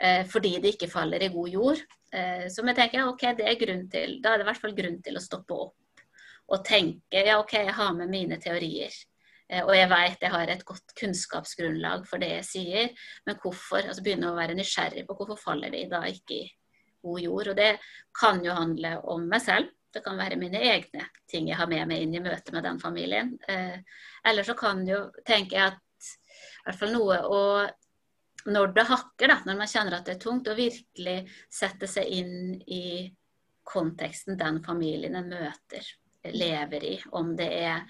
eh, 0.00 0.24
fordi 0.30 0.56
det 0.62 0.74
ikke 0.74 0.90
faller 0.92 1.22
i 1.22 1.32
god 1.34 1.54
jord. 1.54 1.86
Eh, 2.14 2.46
som 2.52 2.68
jeg 2.70 2.78
tenker 2.78 3.08
ok, 3.10 3.30
det 3.38 3.48
er 3.50 3.60
grunn 3.60 3.88
til, 3.92 4.18
da 4.22 4.34
er 4.34 4.40
det 4.40 4.46
i 4.46 4.50
hvert 4.52 4.62
fall 4.62 4.76
grunn 4.76 5.00
til 5.04 5.18
å 5.18 5.24
stoppe 5.24 5.64
opp 5.66 5.74
og 6.52 6.64
tenke 6.66 7.24
ja, 7.24 7.38
OK, 7.40 7.56
jeg 7.56 7.74
har 7.74 7.92
med 7.96 8.10
mine 8.12 8.38
teorier. 8.42 8.92
Eh, 9.48 9.62
og 9.64 9.74
jeg 9.76 9.88
vet 9.92 10.24
jeg 10.24 10.32
har 10.32 10.50
et 10.50 10.64
godt 10.66 10.94
kunnskapsgrunnlag 10.98 12.04
for 12.08 12.22
det 12.22 12.30
jeg 12.38 12.48
sier, 12.48 13.06
men 13.26 13.38
hvorfor? 13.40 13.84
altså 13.84 14.04
Begynne 14.04 14.32
å 14.32 14.38
være 14.38 14.56
nysgjerrig 14.58 15.06
på 15.08 15.16
hvorfor 15.18 15.40
faller 15.40 15.72
de 15.74 15.84
da 15.90 16.04
ikke 16.08 16.40
i 16.40 16.50
god 17.04 17.24
jord. 17.24 17.52
Og 17.52 17.58
det 17.60 17.70
kan 18.16 18.44
jo 18.44 18.56
handle 18.56 18.98
om 19.12 19.26
meg 19.28 19.44
selv. 19.44 19.72
Det 19.94 20.02
kan 20.02 20.18
være 20.18 20.40
mine 20.40 20.58
egne 20.58 21.06
ting 21.30 21.48
jeg 21.48 21.58
har 21.60 21.70
med 21.70 21.86
meg 21.86 22.02
inn 22.02 22.16
i 22.16 22.22
møte 22.24 22.54
med 22.54 22.64
den 22.66 22.80
familien. 22.82 23.34
Eh, 23.48 23.78
eller 24.26 24.46
så 24.46 24.56
kan 24.58 24.82
jo 24.88 25.06
tenke 25.26 25.60
at 25.62 25.80
i 26.04 26.66
hvert 26.66 26.80
fall 26.80 26.94
noe 26.96 27.20
å 27.24 27.40
når 28.44 28.74
det 28.76 28.82
hakker, 28.90 29.30
da, 29.30 29.36
når 29.46 29.56
man 29.56 29.68
kjenner 29.70 29.94
at 29.96 30.04
det 30.04 30.18
er 30.18 30.20
tungt, 30.20 30.48
å 30.52 30.56
virkelig 30.58 31.14
sette 31.48 31.88
seg 31.88 32.10
inn 32.12 32.58
i 32.68 33.06
konteksten 33.64 34.36
den 34.36 34.58
familien 34.66 35.16
en 35.16 35.30
møter 35.30 35.86
lever 36.32 36.84
i. 36.84 36.94
Om 37.12 37.34
det 37.36 37.48
er 37.58 37.82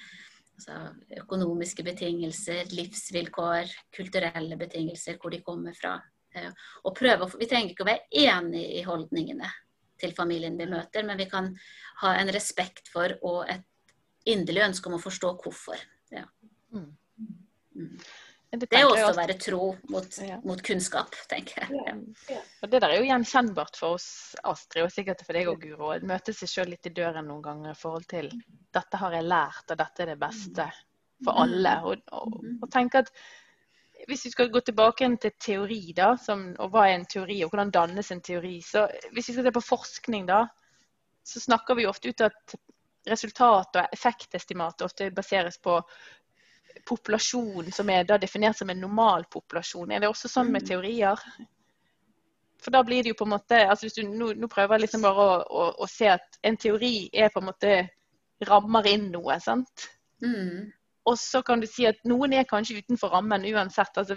altså, 0.54 0.78
økonomiske 1.22 1.84
betingelser, 1.86 2.70
livsvilkår, 2.74 3.70
kulturelle 3.96 4.58
betingelser, 4.60 5.18
hvor 5.20 5.34
de 5.34 5.42
kommer 5.46 5.76
fra. 5.78 5.96
Eh, 6.34 6.50
og 6.84 6.96
prøve, 6.96 7.30
Vi 7.38 7.46
trenger 7.50 7.74
ikke 7.74 7.86
å 7.86 7.92
være 7.92 8.08
enig 8.24 8.64
i 8.80 8.82
holdningene 8.86 9.50
til 10.00 10.14
familien 10.16 10.58
vi 10.58 10.66
møter, 10.66 11.06
men 11.06 11.18
vi 11.18 11.28
kan 11.30 11.52
ha 12.02 12.16
en 12.18 12.32
respekt 12.34 12.90
for 12.92 13.14
og 13.22 13.46
et 13.48 13.64
inderlig 14.26 14.64
ønske 14.68 14.90
om 14.90 14.98
å 14.98 15.02
forstå 15.02 15.34
hvorfor. 15.44 15.80
Ja. 16.10 16.24
Mm. 16.74 16.90
Mm. 18.54 18.60
Det, 18.60 18.68
det 18.70 18.80
er 18.80 18.88
også 18.88 19.10
å 19.10 19.16
være 19.18 19.36
tro 19.40 19.68
mot, 19.90 20.16
ja. 20.22 20.38
mot 20.46 20.62
kunnskap, 20.64 21.16
tenker 21.30 21.64
jeg. 21.64 21.80
Ja. 21.80 21.94
Ja. 22.36 22.40
Og 22.62 22.70
Det 22.70 22.80
der 22.84 22.94
er 22.94 23.02
jo 23.02 23.08
gjenkjennbart 23.08 23.78
for 23.80 23.98
oss, 23.98 24.08
Astrid, 24.46 24.86
og 24.86 24.92
sikkert 24.94 25.24
for 25.26 25.36
deg 25.36 25.50
og 25.50 25.62
Guro. 25.62 25.92
Å 25.94 26.00
møte 26.06 26.34
seg 26.36 26.50
sjøl 26.50 26.74
litt 26.74 26.86
i 26.86 26.94
døren 26.94 27.26
noen 27.28 27.42
ganger 27.44 27.74
i 27.74 27.78
forhold 27.78 28.06
til 28.10 28.30
dette 28.74 29.00
har 29.00 29.16
jeg 29.18 29.28
lært, 29.28 29.64
og 29.70 29.80
dette 29.80 30.04
er 30.04 30.12
det 30.12 30.20
beste 30.20 30.68
for 31.24 31.40
alle. 31.44 31.78
Og, 31.88 32.04
og, 32.14 32.38
og 32.60 32.70
tenke 32.72 33.04
at 33.04 33.10
hvis 34.08 34.26
vi 34.26 34.34
skal 34.34 34.50
gå 34.52 34.60
tilbake 34.60 35.08
til 35.22 35.34
teori, 35.40 35.80
da, 35.96 36.12
som, 36.20 36.50
og 36.60 36.74
hva 36.74 36.88
er 36.88 36.98
en 36.98 37.08
teori, 37.08 37.38
og 37.44 37.52
hvordan 37.52 37.72
dannes 37.74 38.10
en 38.12 38.22
teori, 38.24 38.58
så 38.62 38.86
hvis 39.14 39.30
vi 39.30 39.36
skal 39.36 39.48
se 39.48 39.54
på 39.54 39.64
forskning, 39.64 40.26
da, 40.28 40.44
så 41.24 41.40
snakker 41.40 41.78
vi 41.78 41.86
ofte 41.88 42.12
ut 42.12 42.24
at 42.26 42.56
resultat 43.08 43.78
og 43.80 43.94
effektestimat 43.94 44.84
ofte 44.84 45.10
baseres 45.14 45.58
på 45.62 45.78
populasjon 46.88 47.72
som 47.72 47.90
er 47.90 48.06
da 48.08 48.18
definert 48.20 48.58
som 48.58 48.70
en 48.70 48.80
normalpopulasjon. 48.84 49.92
Er 49.92 50.04
det 50.04 50.10
også 50.10 50.30
sånn 50.30 50.52
med 50.52 50.64
mm. 50.64 50.68
teorier? 50.68 51.26
For 52.64 52.72
da 52.72 52.80
blir 52.86 53.04
det 53.04 53.12
jo 53.12 53.18
på 53.18 53.26
en 53.28 53.34
måte 53.34 53.58
altså 53.68 53.84
hvis 53.84 53.98
du 53.98 54.06
Nå, 54.08 54.30
nå 54.40 54.48
prøver 54.48 54.78
jeg 54.78 54.86
liksom 54.86 55.04
bare 55.04 55.24
å, 55.24 55.34
å, 55.44 55.66
å, 55.84 55.88
se 55.90 56.08
at 56.14 56.40
en 56.48 56.56
teori 56.56 57.10
er 57.12 57.28
på 57.32 57.42
en 57.42 57.50
måte 57.50 57.74
rammer 58.48 58.88
inn 58.88 59.10
noe, 59.12 59.36
sant? 59.40 59.88
Mm. 60.24 60.72
Og 61.04 61.18
så 61.20 61.42
kan 61.44 61.60
du 61.60 61.66
si 61.68 61.84
at 61.84 61.98
noen 62.08 62.32
er 62.32 62.46
kanskje 62.48 62.78
utenfor 62.80 63.12
rammen 63.12 63.44
uansett. 63.50 63.98
Altså, 64.00 64.16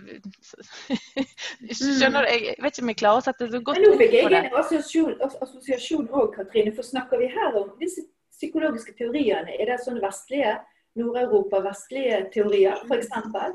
skjønner 1.75 2.23
du? 2.23 2.29
Jeg 2.31 2.55
vet 2.63 2.77
ikke 2.77 2.85
om 2.85 2.91
jeg 2.93 2.99
klarer 3.01 3.19
å 3.19 3.25
sette 3.25 3.43
det 3.43 3.57
så 3.57 3.61
godt 3.67 3.81
ord 3.81 3.83
på 3.83 3.89
det. 3.91 3.97
Nå 3.97 4.63
fikk 4.69 4.85
jeg 4.95 5.07
en 5.17 5.43
assosiasjon 5.43 6.07
òg, 6.07 6.29
Katrine. 6.37 6.71
For 6.77 6.87
snakker 6.87 7.19
vi 7.19 7.27
her 7.33 7.59
om 7.59 7.73
disse 7.81 8.05
psykologiske 8.37 8.95
teoriene? 8.95 9.57
Er 9.59 9.73
det 9.73 9.81
sånne 9.83 10.03
vestlige? 10.05 10.55
Nord-Europa 10.97 11.61
vestlige 11.65 12.19
teorier, 12.33 12.79
f.eks.? 12.87 13.09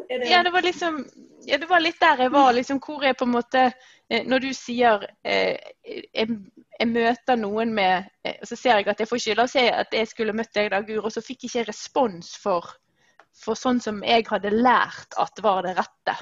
Det... 0.09 0.19
Ja, 0.31 0.43
det 0.47 0.53
var 0.55 0.63
liksom 0.63 1.03
ja, 1.45 1.59
det 1.59 1.67
var 1.67 1.81
litt 1.83 2.01
der 2.01 2.21
jeg 2.25 2.33
var. 2.33 2.53
liksom 2.53 2.81
Hvor 2.83 3.05
er 3.05 3.17
på 3.19 3.27
en 3.27 3.35
måte 3.35 3.63
eh, 4.09 4.27
Når 4.27 4.45
du 4.45 4.51
sier 4.55 5.07
eh, 5.25 5.57
jeg, 5.83 6.37
jeg, 6.79 6.89
møter 6.89 7.39
noen 7.39 7.75
med 7.75 8.07
og 8.41 8.47
Så 8.49 8.57
ser 8.59 8.79
jeg 8.79 8.93
at 8.93 9.01
jeg 9.03 9.11
får 9.11 9.23
ikke 9.23 9.39
La 9.41 9.47
oss 9.49 9.57
si 9.57 9.67
at 9.67 9.95
jeg 9.95 10.11
skulle 10.11 10.37
møtt 10.37 10.55
deg 10.55 10.71
da, 10.73 10.83
Guro, 10.87 11.09
og 11.09 11.15
så 11.15 11.25
fikk 11.25 11.47
jeg 11.47 11.51
ikke 11.53 11.71
respons 11.73 12.37
for, 12.43 12.69
for 13.45 13.59
sånn 13.59 13.81
som 13.83 14.03
jeg 14.07 14.27
hadde 14.31 14.55
lært 14.55 15.19
at 15.19 15.43
var 15.43 15.67
det 15.67 15.77
rette. 15.79 16.17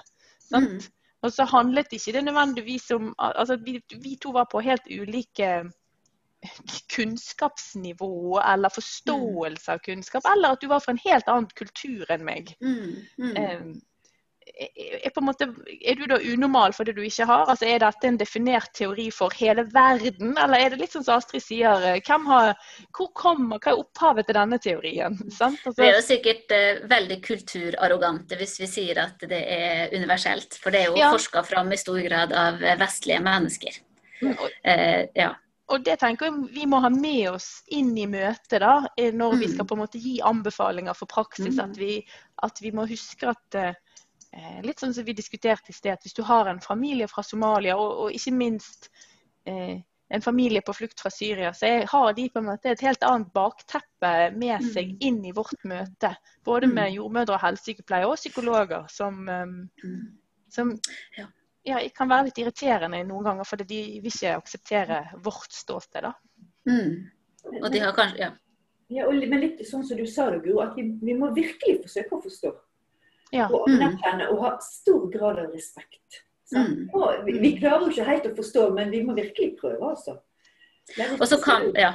Mm. 0.55 0.81
Og 1.21 1.33
så 1.33 1.45
handlet 1.49 1.93
ikke 1.93 2.15
det 2.17 2.25
nødvendigvis 2.25 2.91
om 2.97 3.11
altså 3.19 3.59
vi, 3.61 3.77
vi 4.01 4.17
to 4.21 4.33
var 4.37 4.49
på 4.51 4.63
helt 4.65 4.89
ulike 4.89 5.51
kunnskapsnivå 6.97 8.41
eller 8.41 8.69
forståelse 8.69 9.73
av 9.73 9.79
kunnskap, 9.85 10.27
eller 10.33 10.57
at 10.57 10.61
du 10.61 10.71
var 10.71 10.81
fra 10.81 10.97
en 10.97 11.05
helt 11.05 11.29
annen 11.29 11.53
kultur 11.57 12.11
enn 12.11 12.27
meg. 12.27 12.55
Mm, 12.65 12.99
mm. 13.21 13.79
Er, 14.51 15.13
måte, 15.23 15.47
er, 15.69 15.95
du 15.95 16.09
da 16.11 16.17
unormal 16.19 16.73
for 16.75 16.89
det 16.89 16.97
du 16.97 17.03
ikke 17.05 17.27
har? 17.29 17.45
Altså, 17.53 17.69
er 17.69 17.83
dette 17.85 18.09
en 18.09 18.17
definert 18.19 18.73
teori 18.75 19.07
for 19.15 19.33
hele 19.37 19.63
verden, 19.71 20.33
eller 20.33 20.65
er 20.65 20.73
det 20.73 20.81
litt 20.81 20.97
sånn 20.97 21.05
som 21.07 21.21
Astrid 21.21 21.45
sier, 21.45 21.85
eh, 21.93 22.01
har, 22.27 22.57
hvor 22.97 23.13
kommer, 23.17 23.61
hva 23.61 23.75
er 23.75 23.83
opphavet 23.85 24.27
til 24.27 24.39
denne 24.41 24.59
teorien? 24.59 25.21
Altså, 25.29 25.53
vi 25.77 25.87
er 25.87 25.95
jo 26.01 26.07
sikkert 26.09 26.57
eh, 26.57 26.81
veldig 26.91 27.21
kulturarrogante 27.29 28.41
hvis 28.41 28.57
vi 28.65 28.71
sier 28.73 29.05
at 29.05 29.23
det 29.31 29.43
er 29.45 29.95
universelt, 29.95 30.59
for 30.59 30.75
det 30.75 30.83
er 30.83 30.91
jo 30.91 30.99
ja. 30.99 31.13
forska 31.15 31.45
fram 31.47 31.71
i 31.71 31.79
stor 31.81 32.01
grad 32.09 32.35
av 32.35 32.59
vestlige 32.81 33.23
mennesker. 33.29 33.79
Mm. 34.25 34.35
Eh, 34.65 35.05
ja 35.21 35.31
og 35.71 35.85
det 35.87 35.97
tenker 36.01 36.29
jeg 36.29 36.49
vi 36.55 36.67
må 36.69 36.81
ha 36.83 36.91
med 36.93 37.31
oss 37.31 37.49
inn 37.75 37.93
i 37.99 38.07
møtet 38.11 38.59
da, 38.63 38.75
eh, 38.99 39.13
når 39.15 39.37
vi 39.39 39.51
skal 39.53 39.65
mm. 39.65 39.69
på 39.71 39.77
en 39.77 39.83
måte 39.85 40.01
gi 40.03 40.17
anbefalinger 40.27 40.97
for 40.99 41.11
praksis. 41.11 41.61
At 41.63 41.77
mm. 41.77 41.79
vi, 41.79 42.01
at 42.47 42.63
vi 42.63 42.73
må 42.75 42.89
huske 42.91 43.31
at 43.35 43.61
eh, 43.61 43.79
Litt 44.63 44.79
sånn 44.79 44.93
som 44.95 45.03
vi 45.03 45.11
diskuterte 45.19 45.73
i 45.73 45.75
sted, 45.75 45.97
at 45.97 46.05
hvis 46.07 46.15
du 46.15 46.21
har 46.23 46.47
en 46.47 46.61
familie 46.63 47.09
fra 47.11 47.25
Somalia, 47.27 47.75
og, 47.75 48.05
og 48.05 48.13
ikke 48.15 48.31
minst 48.31 48.87
eh, 49.43 49.81
en 50.15 50.23
familie 50.23 50.63
på 50.63 50.75
flukt 50.77 51.03
fra 51.03 51.11
Syria, 51.11 51.51
så 51.51 51.73
har 51.91 52.13
de 52.15 52.29
på 52.31 52.39
en 52.39 52.47
måte 52.47 52.71
et 52.71 52.85
helt 52.87 53.03
annet 53.09 53.33
bakteppe 53.35 54.13
med 54.39 54.63
seg 54.71 54.93
mm. 54.93 55.01
inn 55.09 55.19
i 55.27 55.35
vårt 55.35 55.59
møte. 55.67 56.13
Både 56.47 56.71
med 56.71 56.95
jordmødre, 56.95 57.41
og 57.41 57.43
helsesykepleiere 57.43 58.13
og 58.13 58.23
psykologer 58.23 58.87
som, 58.95 59.19
um, 59.27 60.07
som 60.55 60.77
ja 61.19 61.27
ja, 61.71 61.81
kan 61.95 62.11
være 62.11 62.29
litt 62.29 62.41
irriterende 62.43 63.03
noen 63.09 63.27
ganger, 63.27 63.49
fordi 63.49 63.67
de 63.69 63.81
vil 64.05 64.13
ikke 64.13 64.37
akseptere 64.37 65.01
vårt 65.25 65.53
ståsted. 65.55 66.07
da. 66.07 66.15
Mm. 66.69 67.11
Og 67.63 67.69
de 67.73 67.83
har 67.83 67.95
kanskje, 67.97 68.27
ja. 68.27 68.31
ja 68.93 69.07
men 69.11 69.43
litt 69.43 69.63
sånn 69.69 69.85
som 69.87 69.99
du 69.99 70.07
sa, 70.07 70.29
Guro, 70.37 70.61
at 70.65 70.75
vi, 70.79 70.87
vi, 71.01 71.17
må 71.17 71.33
virkelig 71.37 71.81
forsøke 71.87 72.19
å 72.19 72.25
forstå. 72.25 72.53
Ja. 73.31 73.47
Og 73.47 73.69
mm. 73.71 74.27
og 74.33 74.43
ha 74.43 74.57
stor 74.65 75.07
grad 75.13 75.39
av 75.39 75.55
respekt. 75.55 76.25
Mm. 76.51 76.91
vi, 77.25 77.37
vi, 77.39 77.53
klarer 77.61 77.87
jo 77.87 77.93
ikke 77.93 78.09
helt 78.09 78.27
å 78.27 78.35
forstå, 78.41 78.65
men 78.75 78.91
vi 78.91 79.05
må 79.07 79.15
virkelig 79.15 79.55
prøve, 79.61 79.93
altså. 79.93 80.19
Og 80.99 81.27
så, 81.29 81.39
ja. 81.79 81.93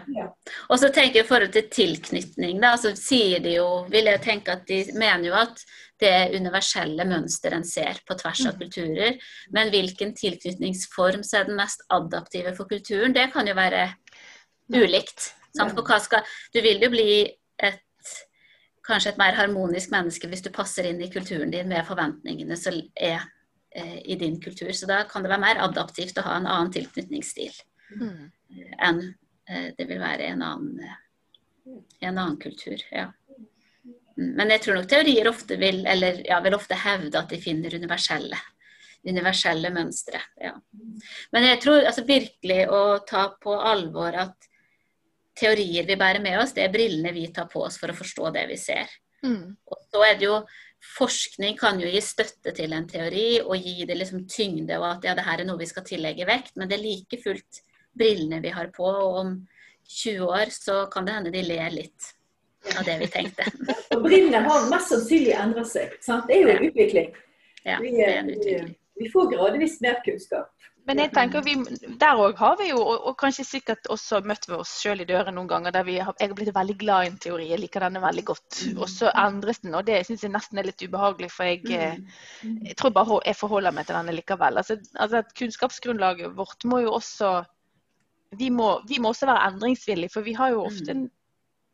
tenker 0.93 1.19
jeg 1.19 1.25
i 1.25 1.27
forhold 1.27 1.51
til 1.55 1.67
tilknytning, 1.71 2.59
da, 2.63 2.75
så 2.79 2.93
sier 2.97 3.43
de 3.43 3.57
jo, 3.57 3.67
vil 3.91 4.07
jeg 4.07 4.23
tenke 4.23 4.55
at 4.55 4.63
de 4.69 4.83
mener 4.95 5.29
jo 5.29 5.35
at 5.39 5.63
det 6.01 6.11
er 6.11 6.35
universelle 6.35 7.05
mønster 7.07 7.55
en 7.55 7.63
ser 7.67 8.01
på 8.07 8.17
tvers 8.19 8.43
av 8.47 8.55
mm. 8.55 8.61
kulturer. 8.63 9.17
Men 9.55 9.71
hvilken 9.73 10.13
tilknytningsform 10.17 11.23
som 11.23 11.41
er 11.41 11.49
den 11.49 11.59
mest 11.59 11.83
adaptive 11.93 12.55
for 12.57 12.71
kulturen, 12.71 13.15
det 13.15 13.29
kan 13.35 13.47
jo 13.47 13.55
være 13.57 13.87
ulikt. 14.75 15.31
Skal, 15.55 16.25
du 16.51 16.59
vil 16.63 16.83
jo 16.83 16.91
bli 16.91 17.09
et 17.63 17.81
kanskje 18.85 19.13
et 19.13 19.21
mer 19.21 19.37
harmonisk 19.37 19.93
menneske 19.93 20.27
hvis 20.29 20.43
du 20.45 20.51
passer 20.53 20.85
inn 20.89 20.99
i 21.01 21.07
kulturen 21.09 21.53
din 21.53 21.71
med 21.71 21.87
forventningene 21.87 22.57
som 22.59 22.75
er 22.93 23.23
eh, 23.73 24.01
i 24.03 24.19
din 24.19 24.35
kultur. 24.43 24.71
Så 24.75 24.87
da 24.89 25.05
kan 25.09 25.23
det 25.23 25.31
være 25.31 25.45
mer 25.45 25.63
adaptivt 25.63 26.19
å 26.19 26.27
ha 26.27 26.35
en 26.41 26.51
annen 26.51 26.75
tilknytningsstil 26.75 27.55
Mm. 27.93 28.31
enn 28.81 29.01
eh, 29.49 29.67
det 29.77 29.85
vil 29.89 30.01
være 30.01 30.31
en 30.31 30.41
annen, 30.45 30.79
eh, 30.79 31.77
en 32.07 32.17
annen 32.17 32.39
kultur. 32.41 32.81
Ja. 32.91 33.11
Mm, 34.17 34.33
Men 34.39 34.53
jeg 34.55 34.63
tror 34.63 34.79
nok 34.79 34.89
teorier 34.89 35.29
ofte 35.29 35.59
vil, 35.61 35.85
eller 35.85 36.21
ja, 36.27 36.39
vil 36.41 36.57
ofte 36.57 36.77
hevde 36.79 37.19
at 37.19 37.29
de 37.29 37.39
finner 37.41 37.75
universelle, 37.75 38.39
universelle 39.05 39.71
mønstre. 39.75 40.21
Ja. 40.41 40.55
Men 41.35 41.49
jeg 41.51 41.61
tror 41.63 41.85
altså, 41.85 42.05
virkelig 42.07 42.61
å 42.69 42.83
ta 43.07 43.29
på 43.41 43.55
alvor 43.59 44.17
at 44.25 44.51
teorier 45.35 45.85
vi 45.85 45.97
bærer 45.99 46.23
med 46.23 46.39
oss, 46.39 46.55
det 46.55 46.63
er 46.63 46.73
brillene 46.73 47.11
vi 47.13 47.27
tar 47.33 47.49
på 47.51 47.65
oss 47.65 47.77
for 47.81 47.91
å 47.91 47.97
forstå 47.97 48.31
det 48.37 48.45
vi 48.49 48.59
ser. 48.59 48.89
Mm. 49.25 49.57
Og 49.67 49.83
så 49.91 50.05
er 50.07 50.15
det 50.19 50.31
jo 50.31 50.45
Forskning 50.85 51.55
kan 51.57 51.79
jo 51.81 51.87
gi 51.89 51.97
støtte 52.03 52.51
til 52.53 52.73
en 52.77 52.85
teori 52.85 53.39
og 53.41 53.55
gi 53.57 53.87
det 53.89 53.95
liksom 53.97 54.27
tyngde, 54.29 54.75
og 54.77 54.85
at 54.85 55.07
ja, 55.07 55.15
det 55.17 55.23
her 55.25 55.41
er 55.41 55.47
noe 55.47 55.57
vi 55.57 55.65
skal 55.65 55.85
tillegge 55.87 56.27
vekt, 56.29 56.53
men 56.59 56.69
det 56.69 56.77
er 56.77 56.83
like 56.83 57.17
fullt 57.23 57.61
brillene 57.97 58.41
vi 58.43 58.53
har 58.55 58.71
på. 58.75 58.85
Og 58.85 59.19
om 59.23 59.35
20 59.87 60.25
år 60.27 60.53
så 60.53 60.85
kan 60.91 61.05
det 61.05 61.17
hende 61.17 61.33
de 61.33 61.43
ler 61.45 61.69
litt 61.73 62.11
av 62.77 62.87
det 62.87 62.97
vi 63.03 63.11
tenkte. 63.13 63.45
Og 63.95 64.01
brillene 64.05 64.41
har 64.47 64.69
mest 64.71 64.93
sannsynlig 64.93 65.35
endret 65.37 65.69
seg. 65.69 65.93
Sant? 66.05 66.27
Det 66.29 66.39
er 66.39 66.43
jo 66.43 66.55
en 66.55 66.67
utvikling. 66.69 67.13
Ja, 67.65 67.79
Vi, 67.81 67.93
det 67.97 68.09
er 68.09 68.19
en 68.23 68.33
utvikling. 68.33 68.75
vi 69.01 69.09
får 69.13 69.31
gradvis 69.33 69.79
mer 69.85 70.01
kunnskap. 70.05 70.51
Men 70.85 70.99
jeg 71.01 71.09
tenker 71.15 71.41
vi, 71.41 71.55
der 71.97 72.19
òg 72.21 72.37
har 72.37 72.59
vi 72.59 72.67
jo, 72.69 72.77
og, 72.77 73.07
og 73.09 73.15
kanskje 73.17 73.45
sikkert 73.47 73.87
også 73.89 74.19
møtt 74.29 74.43
ved 74.45 74.59
oss 74.59 74.75
sjøl 74.83 75.01
i 75.01 75.07
døren 75.09 75.33
noen 75.33 75.49
ganger, 75.49 75.73
der 75.73 75.85
vi 75.87 75.95
har, 75.97 76.13
jeg 76.21 76.29
har 76.29 76.37
blitt 76.37 76.51
veldig 76.53 76.75
glad 76.77 77.05
i 77.05 77.09
en 77.09 77.17
teori, 77.23 77.47
jeg 77.49 77.61
liker 77.63 77.87
denne 77.87 78.03
veldig 78.03 78.25
godt. 78.27 78.59
Og 78.75 78.85
så 78.91 79.09
endres 79.23 79.63
den, 79.63 79.73
og 79.73 79.87
det 79.87 80.03
syns 80.05 80.27
jeg 80.27 80.33
nesten 80.35 80.61
er 80.61 80.69
litt 80.69 80.85
ubehagelig, 80.85 81.31
for 81.33 81.49
jeg, 81.49 81.63
eh, 81.73 81.97
jeg 82.69 82.77
tror 82.77 82.93
bare 82.93 83.17
jeg 83.25 83.39
forholder 83.39 83.73
meg 83.73 83.89
til 83.89 83.97
denne 83.97 84.13
likevel. 84.13 84.61
Altså, 84.61 84.77
altså 84.93 85.23
at 85.23 85.33
Kunnskapsgrunnlaget 85.41 86.37
vårt 86.37 86.69
må 86.69 86.83
jo 86.85 86.93
også 86.99 87.33
vi 88.39 88.49
må, 88.53 88.69
vi 88.89 88.99
må 89.01 89.11
også 89.13 89.29
være 89.29 89.51
endringsvillige, 89.51 90.13
for 90.13 90.25
vi 90.25 90.33
har 90.37 90.53
jo 90.55 90.65
ofte 90.67 90.91
en 90.95 91.05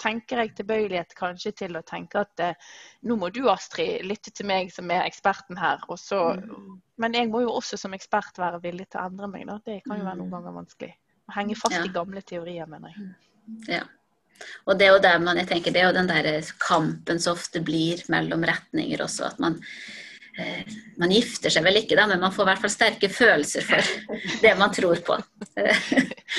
tenker 0.01 0.41
jeg 0.41 0.55
tilbøyelighet 0.57 1.13
kanskje 1.17 1.53
til 1.63 1.77
å 1.77 1.83
tenke 1.85 2.23
at 2.23 2.43
eh, 2.43 2.69
nå 3.07 3.17
må 3.21 3.29
du 3.33 3.43
Astrid 3.51 4.05
lytte 4.07 4.33
til 4.33 4.47
meg 4.49 4.71
som 4.73 4.89
er 4.93 5.05
eksperten 5.05 5.59
her. 5.61 5.83
Så, 5.99 6.19
men 7.01 7.17
jeg 7.17 7.29
må 7.29 7.43
jo 7.45 7.53
også 7.53 7.79
som 7.79 7.95
ekspert 7.97 8.39
være 8.41 8.61
villig 8.63 8.89
til 8.89 9.01
å 9.01 9.07
endre 9.11 9.29
meg. 9.31 9.47
Da. 9.49 9.59
Det 9.65 9.79
kan 9.85 10.01
jo 10.01 10.07
være 10.07 10.21
noen 10.23 10.35
ganger 10.35 10.57
vanskelig. 10.57 10.93
Å 11.29 11.35
henge 11.37 11.57
fast 11.59 11.77
Ja. 11.77 11.85
i 11.85 11.93
gamle 11.93 12.23
teorier, 12.25 12.69
mener 12.69 12.95
jeg. 12.95 13.11
Ja. 13.77 13.83
Og 14.65 14.77
det 14.77 14.87
er 14.87 14.95
jo 14.95 15.01
der 15.03 15.19
man, 15.21 15.37
jeg 15.37 15.51
tenker, 15.51 15.73
det 15.73 15.83
er 15.83 15.91
jo 15.91 15.97
den 15.99 16.09
der 16.09 16.53
kampen 16.63 17.19
som 17.21 17.37
ofte 17.37 17.61
blir 17.61 18.01
mellom 18.09 18.41
retninger 18.47 19.03
også. 19.05 19.29
At 19.29 19.43
man, 19.43 19.59
man 21.01 21.11
gifter 21.11 21.51
seg 21.53 21.65
vel 21.65 21.81
ikke, 21.81 21.97
da, 21.99 22.05
men 22.07 22.21
man 22.21 22.33
får 22.33 22.45
i 22.45 22.49
hvert 22.51 22.63
fall 22.63 22.73
sterke 22.73 23.09
følelser 23.11 23.65
for 23.67 23.91
det 24.43 24.53
man 24.59 24.73
tror 24.75 25.03
på. 25.05 25.19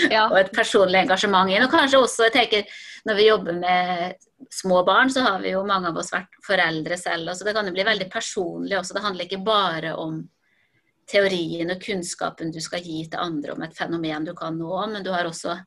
Ja. 0.08 0.22
og 0.30 0.38
et 0.38 0.52
personlig 0.56 1.02
engasjement 1.02 1.50
i. 1.52 1.58
Og 1.60 1.68
kanskje 1.68 1.98
også, 2.00 2.24
jeg 2.30 2.32
tenker, 2.32 2.76
når 3.04 3.18
vi 3.18 3.26
jobber 3.26 3.58
med 3.58 4.14
små 4.52 4.78
barn, 4.88 5.10
så 5.12 5.24
har 5.26 5.42
vi 5.42 5.52
jo 5.52 5.60
mange 5.68 5.90
av 5.90 5.98
oss 6.00 6.12
vært 6.14 6.38
foreldre 6.46 6.96
selv. 6.96 7.34
Så 7.36 7.44
det 7.44 7.52
kan 7.56 7.68
jo 7.68 7.74
bli 7.76 7.84
veldig 7.84 8.08
personlig 8.12 8.78
også. 8.78 8.96
Det 8.96 9.04
handler 9.04 9.28
ikke 9.28 9.42
bare 9.44 9.92
om 10.00 10.22
teorien 11.12 11.74
og 11.74 11.82
kunnskapen 11.82 12.52
du 12.54 12.60
skal 12.64 12.80
gi 12.84 13.02
til 13.10 13.20
andre 13.20 13.52
om 13.52 13.64
et 13.66 13.76
fenomen 13.76 14.24
du 14.24 14.32
kan 14.38 14.56
nå, 14.56 14.72
men 14.94 15.04
du 15.04 15.12
har 15.12 15.28
også 15.28 15.58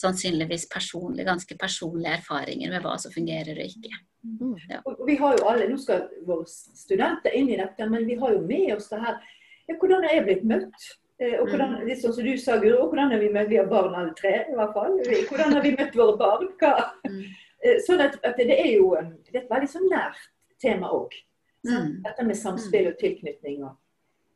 sannsynligvis 0.00 0.66
personlig, 0.72 1.24
ganske 1.26 1.56
personlige 1.60 2.16
erfaringer 2.18 2.70
med 2.74 2.82
hva 2.82 2.96
som 2.98 3.12
fungerer 3.14 3.54
og 3.54 3.64
ikke. 3.68 3.92
Ja. 4.70 4.80
Og 4.88 5.04
vi 5.06 5.16
har 5.20 5.36
jo 5.38 5.46
alle, 5.50 5.68
Nå 5.70 5.76
skal 5.78 6.08
våre 6.26 6.46
studenter 6.48 7.34
inn 7.36 7.50
i 7.52 7.58
dette, 7.60 7.86
men 7.90 8.06
vi 8.08 8.16
har 8.18 8.32
jo 8.34 8.40
med 8.46 8.72
oss 8.76 8.88
det 8.90 9.00
her. 9.04 9.18
Ja, 9.68 9.76
hvordan 9.80 10.04
er 10.04 10.14
jeg 10.16 10.24
blitt 10.28 10.44
møtt? 10.44 10.88
Eh, 11.20 11.36
Og 11.40 11.48
hvordan, 11.48 11.76
litt 11.86 12.00
sånn 12.02 12.12
som 12.16 12.24
du 12.26 12.32
sa, 12.36 12.56
Guro, 12.58 12.82
og 12.82 12.90
hvordan 12.90 13.12
har 13.14 13.20
vi 13.22 13.28
møtt 13.32 13.48
Vi 13.52 13.56
har 13.60 13.66
barn 13.70 13.94
alle 13.94 14.14
tre, 14.18 14.32
i 14.50 14.56
hvert 14.56 14.74
fall. 14.74 14.96
Hvordan 15.30 15.52
har 15.54 15.62
vi 15.62 15.76
møtt 15.78 15.94
våre 15.96 16.16
barn? 16.18 16.48
Hva? 16.58 16.72
Mm. 17.06 17.20
Eh, 17.64 17.78
Sånn 17.86 18.00
at, 18.02 18.18
at 18.24 18.36
det 18.36 18.50
er 18.58 18.72
jo 18.76 18.94
eh, 18.98 19.12
det 19.30 19.36
er 19.38 19.44
et 19.44 19.50
veldig 19.54 19.70
sånn 19.70 19.86
nært 19.92 20.18
tema 20.60 20.90
òg. 20.90 21.14
Mm. 21.64 22.02
Dette 22.04 22.24
med 22.26 22.36
samspill 22.36 22.90
og 22.90 22.98
tilknytning 23.00 23.62
og 23.64 23.76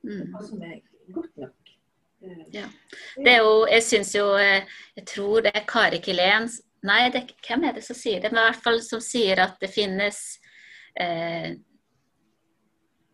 Mm. 0.06 0.30
hva 0.30 0.40
som 0.46 0.62
er 0.62 0.76
godt 1.10 1.32
nok. 1.36 1.67
Ja. 2.50 2.64
Det 3.14 3.30
er 3.30 3.44
jo, 3.44 3.52
jeg 3.70 3.84
syns 3.86 4.08
jo 4.16 4.32
eh, 4.42 4.66
Jeg 4.96 5.04
tror 5.06 5.44
det 5.46 5.52
er 5.54 5.66
Kari 5.68 6.00
Kilén 6.02 6.48
Nei, 6.88 7.04
det, 7.14 7.24
hvem 7.46 7.66
er 7.68 7.76
det 7.76 7.84
som 7.86 7.94
sier 7.98 8.22
det? 8.22 8.32
Men 8.32 8.42
i 8.42 8.48
hvert 8.48 8.64
fall 8.64 8.80
som 8.82 9.02
sier 9.02 9.38
at 9.42 9.54
det 9.62 9.70
finnes 9.70 10.18
eh, 10.98 11.52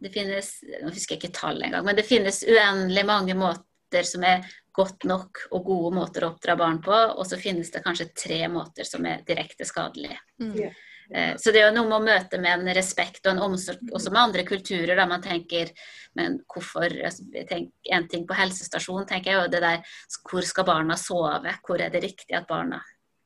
Det 0.00 0.12
finnes 0.12 0.50
Nå 0.82 0.92
husker 0.92 1.16
jeg 1.16 1.20
ikke 1.20 1.36
tallet 1.36 1.68
engang, 1.68 1.84
men 1.84 2.00
det 2.00 2.06
finnes 2.08 2.42
uendelig 2.48 3.04
mange 3.08 3.36
måter 3.36 4.08
som 4.08 4.24
er 4.26 4.48
godt 4.74 5.04
nok 5.06 5.44
og 5.54 5.68
gode 5.68 5.92
måter 5.94 6.24
å 6.24 6.32
oppdra 6.32 6.56
barn 6.58 6.80
på, 6.82 6.94
og 6.94 7.28
så 7.28 7.38
finnes 7.38 7.70
det 7.70 7.84
kanskje 7.84 8.08
tre 8.18 8.40
måter 8.50 8.88
som 8.88 9.04
er 9.06 9.22
direkte 9.28 9.68
skadelige. 9.68 10.16
Mm. 10.42 10.72
Eh, 11.14 11.34
Så 11.38 11.52
det 11.52 11.62
er 11.62 11.68
jo 11.68 11.76
noe 11.76 11.88
med 11.88 11.98
å 12.00 12.04
møte 12.04 12.40
med 12.42 12.60
en 12.60 12.74
respekt 12.74 13.26
og 13.26 13.34
en 13.34 13.44
omsorg 13.46 13.92
også 13.94 14.10
med 14.10 14.22
andre 14.22 14.44
kulturer. 14.44 14.96
Da 14.96 15.06
man 15.06 15.22
tenker 15.22 15.70
men 16.14 16.40
hvorfor 16.46 16.90
altså, 17.04 17.24
En 17.90 18.08
ting 18.08 18.26
på 18.26 18.34
helsestasjonen 18.38 19.06
tenker 19.06 19.32
jeg 19.32 19.40
jo 19.40 19.50
det 19.50 19.60
der 19.64 19.96
Hvor 20.30 20.46
skal 20.46 20.64
barna 20.64 20.96
sove? 20.96 21.56
Hvor 21.66 21.80
er 21.80 21.90
det 21.90 22.04
riktig 22.04 22.36
at 22.36 22.46
barna 22.46 22.82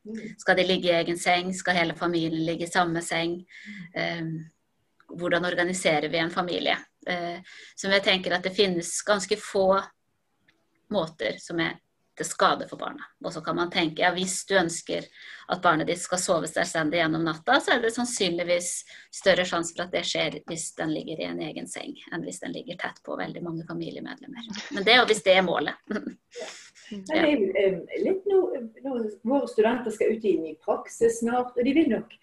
Mm. 0.08 0.38
Skal 0.38 0.56
de 0.56 0.64
ligge 0.64 0.88
i 0.88 0.96
egen 0.96 1.18
seng? 1.18 1.52
Skal 1.54 1.76
hele 1.76 1.96
familien 1.96 2.44
ligge 2.46 2.64
i 2.64 2.70
samme 2.70 3.02
seng? 3.04 3.42
Eh, 3.94 4.24
hvordan 5.08 5.44
organiserer 5.44 6.08
vi 6.08 6.18
en 6.18 6.30
familie? 6.30 6.78
Eh, 7.06 7.40
så 7.76 7.90
jeg 7.92 8.04
tenker 8.04 8.34
at 8.34 8.46
det 8.46 8.56
finnes 8.56 8.90
ganske 9.06 9.36
få 9.40 9.82
måter 10.92 11.36
som 11.42 11.60
er 11.60 11.76
til 12.18 12.28
skade 12.28 12.66
for 12.68 12.80
barna. 12.80 13.06
Og 13.24 13.32
så 13.34 13.42
kan 13.44 13.56
man 13.58 13.70
tenke 13.72 14.02
ja, 14.04 14.12
hvis 14.14 14.40
du 14.48 14.56
ønsker 14.58 15.06
at 15.48 15.62
barnet 15.64 15.88
ditt 15.88 16.02
skal 16.02 16.20
sove 16.20 16.50
selvstendig 16.50 17.00
gjennom 17.00 17.24
natta, 17.26 17.58
så 17.62 17.74
er 17.74 17.82
det 17.82 17.94
sannsynligvis 17.94 18.70
større 19.14 19.46
sjanse 19.48 19.76
for 19.76 19.86
at 19.86 19.94
det 19.94 20.04
skjer 20.08 20.40
hvis 20.50 20.70
den 20.78 20.92
ligger 20.94 21.22
i 21.22 21.28
en 21.30 21.42
egen 21.48 21.68
seng, 21.70 21.94
enn 22.12 22.26
hvis 22.26 22.42
den 22.44 22.54
ligger 22.56 22.78
tett 22.80 23.00
på 23.06 23.16
veldig 23.18 23.42
mange 23.44 23.66
familiemedlemmer. 23.68 24.50
Men 24.74 24.86
det 24.86 24.94
er 24.94 25.02
jo 25.02 25.08
hvis 25.12 25.24
det 25.26 25.36
er 25.38 25.46
målet. 25.46 25.78
Jo 26.88 27.20
eh, 27.20 27.74
litt 28.00 28.24
nå, 28.24 28.38
når 28.80 29.02
våre 29.28 29.48
studenter 29.50 29.92
skal 29.92 30.14
ut 30.16 30.22
i 30.24 30.38
ny 30.40 30.54
praksis 30.64 31.18
snart, 31.20 31.52
og 31.52 31.66
de 31.66 31.74
vil 31.76 31.90
nok 31.92 32.14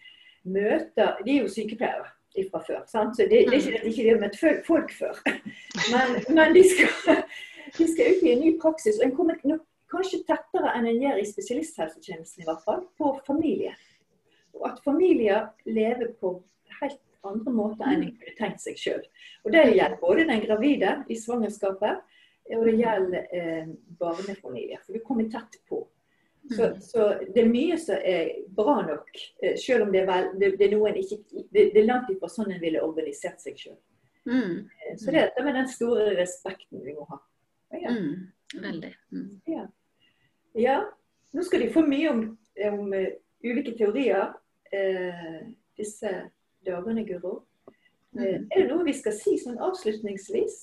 møte 0.46 1.06
De 1.26 1.36
er 1.36 1.44
jo 1.44 1.52
sykepleiere 1.54 2.08
fra 2.50 2.60
før, 2.66 2.82
sant? 2.90 3.16
så 3.16 3.28
det, 3.30 3.46
det 3.48 3.60
er 3.60 3.62
ikke 3.62 3.78
at 3.78 3.86
de 3.86 3.92
ikke 3.94 4.08
har 4.10 4.18
møtt 4.24 4.66
folk 4.66 4.90
før. 4.98 5.22
Men, 5.94 6.18
men 6.36 6.56
de, 6.56 6.64
skal, 6.68 7.22
de 7.78 7.88
skal 7.88 8.10
ut 8.12 8.26
i 8.26 8.34
en 8.34 8.42
ny 8.44 8.52
praksis, 8.60 8.98
og 9.00 9.06
en 9.06 9.16
kommer 9.16 9.38
nok 9.48 9.64
kanskje 9.96 10.22
tettere 10.28 10.74
enn 10.76 10.90
en 10.92 11.02
gjør 11.02 11.22
i 11.22 11.28
spesialisthelsetjenesten, 11.30 12.44
i 12.44 12.50
hvert 12.50 12.64
fall, 12.68 12.86
på 13.00 13.16
familie. 13.28 13.74
Og 14.56 14.68
at 14.70 14.84
familier 14.86 15.50
lever 15.68 16.14
på 16.22 16.38
helt 16.82 17.02
andre 17.26 17.52
måter 17.56 17.90
enn 17.90 18.06
de 18.06 18.12
kunne 18.14 18.38
tenkt 18.38 18.62
seg 18.64 18.78
sjøl. 18.80 19.02
Det 19.52 19.64
gjelder 19.72 19.98
både 20.02 20.28
den 20.30 20.44
gravide 20.46 20.94
i 21.10 21.18
svangerskapet, 21.20 22.04
og 22.54 22.68
det 22.68 22.76
gjelder 22.78 23.34
eh, 23.34 23.70
barnefamilier. 24.00 24.84
For 24.86 24.94
du 24.94 25.02
kommer 25.06 25.30
tett 25.34 25.58
på. 25.70 25.82
Så, 26.52 26.76
så 26.82 27.08
det 27.34 27.42
er 27.42 27.50
mye 27.50 27.78
som 27.82 27.98
er 28.06 28.28
bra 28.54 28.76
nok, 28.86 29.08
eh, 29.42 29.56
selv 29.58 29.88
om 29.88 29.94
det 29.94 30.04
er, 30.04 30.10
vel, 30.12 30.28
det, 30.38 30.52
det 30.60 30.68
er 30.68 30.76
noen 30.76 31.00
ikke 31.02 31.18
det, 31.34 31.64
det 31.74 31.80
er 31.82 31.88
langt 31.88 32.12
ifra 32.14 32.30
sånn 32.30 32.54
en 32.54 32.62
ville 32.62 32.84
organisert 32.86 33.42
seg 33.42 33.58
sjøl. 33.58 33.80
Mm, 34.30 34.68
Så 34.98 35.14
det 35.14 35.24
er 35.26 35.46
med 35.46 35.58
den 35.58 35.68
store 35.70 36.12
respekten 36.18 36.86
vi 36.86 36.94
må 36.98 37.06
ha. 37.10 37.18
Ja. 37.74 37.92
mm, 37.94 38.62
veldig. 38.62 38.94
Mm. 39.14 39.32
Ja. 39.50 39.66
Ja. 40.56 40.80
Nå 41.36 41.44
skal 41.44 41.60
de 41.66 41.70
få 41.74 41.82
mye 41.88 42.10
om, 42.14 42.22
om 42.72 42.94
eh, 42.96 43.12
ulike 43.44 43.74
teorier 43.78 44.34
eh, 44.72 45.42
disse 45.78 46.12
dagene, 46.66 47.04
Guro. 47.08 47.42
Eh, 48.18 48.40
er 48.48 48.62
det 48.62 48.70
noe 48.72 48.86
vi 48.88 48.94
skal 48.96 49.14
si 49.18 49.36
sånn 49.42 49.58
avslutningsvis 49.60 50.56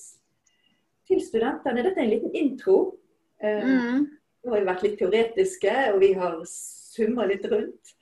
til 1.07 1.21
studentene? 1.21 1.83
Dette 1.85 1.99
er 2.01 2.07
en 2.07 2.13
liten 2.15 2.35
intro. 2.35 2.97
Eh, 3.43 3.63
Mm. 3.63 4.07
Nå 4.43 4.51
har 4.51 4.59
vi 4.59 4.65
vært 4.67 4.81
litt 4.83 4.97
teoretiske, 4.99 5.73
og 5.93 6.01
vi 6.01 6.09
har 6.19 6.33
summa 6.51 7.23
litt 7.29 7.45
rundt 7.47 7.93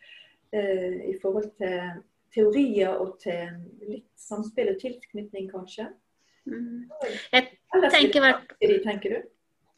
eh, 0.53 0.95
i 1.11 1.13
forhold 1.21 1.51
til 1.59 1.99
teorier 2.33 2.95
og 2.97 3.19
til 3.21 3.51
litt 3.85 4.07
samspill 4.17 4.71
og 4.71 4.79
tilknytning, 4.81 5.51
kanskje. 5.51 5.85
Mm. 6.49 6.89
Jeg 7.33 7.51
tenker 7.93 8.23
hvert- 8.25 8.55
tenker 8.87 9.09
du? 9.13 9.29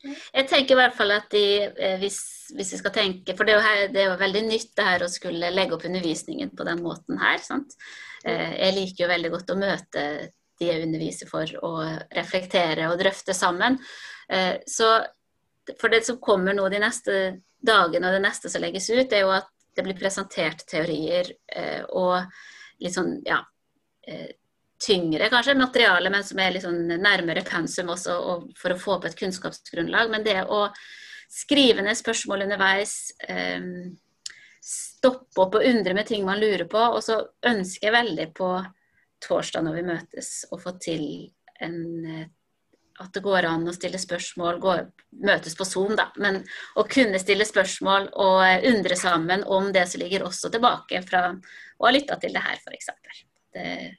Jeg 0.03 0.47
tenker 0.51 0.75
i 0.75 0.79
hvert 0.81 0.95
fall 0.97 1.13
at 1.15 1.29
de, 1.31 1.43
eh, 1.71 1.95
hvis, 2.01 2.19
hvis 2.51 2.73
vi 2.75 2.79
skal 2.81 2.93
tenke 2.95 3.35
For 3.37 3.47
det 3.47 3.53
er, 3.53 3.59
jo 3.59 3.67
her, 3.67 3.83
det 3.93 4.01
er 4.01 4.09
jo 4.09 4.19
veldig 4.19 4.41
nytt 4.49 4.73
det 4.75 4.87
her 4.87 5.05
å 5.05 5.11
skulle 5.11 5.51
legge 5.53 5.77
opp 5.77 5.85
undervisningen 5.87 6.51
på 6.57 6.67
den 6.67 6.83
måten 6.83 7.21
her. 7.21 7.39
sant? 7.43 7.75
Eh, 8.25 8.57
Jeg 8.59 8.75
liker 8.75 9.05
jo 9.05 9.11
veldig 9.13 9.31
godt 9.37 9.53
å 9.53 9.59
møte 9.59 10.05
de 10.59 10.69
jeg 10.69 10.83
underviser 10.85 11.29
for, 11.31 11.49
og 11.65 12.03
reflektere 12.13 12.89
og 12.91 12.99
drøfte 12.99 13.35
sammen. 13.37 13.79
Eh, 14.29 14.59
Så 14.67 14.91
for 15.79 15.89
det 15.89 16.03
som 16.05 16.19
kommer 16.19 16.53
nå 16.53 16.67
de 16.69 16.83
neste 16.83 17.17
dagene, 17.63 18.09
og 18.09 18.17
det 18.17 18.25
neste 18.27 18.51
som 18.51 18.61
legges 18.61 18.89
ut, 18.91 19.13
er 19.13 19.23
jo 19.23 19.31
at 19.31 19.47
det 19.73 19.85
blir 19.87 19.97
presentert 19.97 20.65
teorier 20.69 21.31
og 21.95 22.27
litt 22.83 22.93
sånn, 22.93 23.15
ja 23.25 23.39
tyngre 24.83 25.29
kanskje 25.31 25.55
materiale, 25.55 26.11
men 26.11 26.25
som 26.27 26.41
er 26.43 26.59
sånn 26.61 26.81
nærmere 26.99 27.45
pensum 27.47 27.91
også, 27.93 28.17
for 28.59 28.73
å 28.73 28.79
få 28.79 28.97
opp 28.97 29.07
et 29.07 29.17
kunnskapsgrunnlag. 29.19 30.11
Men 30.11 30.25
det 30.25 30.41
å 30.43 30.65
skrive 31.31 31.85
ned 31.85 31.97
spørsmål 31.97 32.45
underveis, 32.45 33.13
eh, 33.27 33.63
stoppe 34.63 35.41
opp 35.43 35.57
og 35.59 35.65
undre 35.67 35.95
med 35.95 36.07
ting 36.07 36.25
man 36.25 36.39
lurer 36.39 36.67
på, 36.69 36.79
og 36.79 37.01
så 37.03 37.19
ønsker 37.45 37.89
jeg 37.89 37.97
veldig 37.97 38.29
på 38.35 38.53
torsdag 39.23 39.63
når 39.63 39.79
vi 39.79 39.89
møtes, 39.89 40.31
å 40.51 40.59
få 40.59 40.77
til 40.83 41.05
en 41.63 41.83
eh, 42.05 42.31
at 43.01 43.09
det 43.15 43.23
går 43.25 43.47
an 43.49 43.65
å 43.67 43.73
stille 43.73 43.97
spørsmål, 43.97 44.59
gå, 44.61 44.75
møtes 45.25 45.57
på 45.57 45.65
Zoom, 45.65 45.95
da, 45.97 46.11
men 46.21 46.43
å 46.77 46.85
kunne 46.85 47.17
stille 47.21 47.45
spørsmål 47.47 48.11
og 48.21 48.43
eh, 48.45 48.67
undre 48.69 48.97
sammen 48.99 49.45
om 49.49 49.71
det 49.73 49.87
som 49.89 50.03
ligger 50.03 50.27
også 50.27 50.51
tilbake 50.53 51.01
fra 51.07 51.25
å 51.33 51.87
ha 51.87 51.93
lytta 51.93 52.19
til 52.21 52.35
det 52.35 52.43
her, 52.45 52.61
f.eks. 52.61 52.91
Ja. 53.57 53.89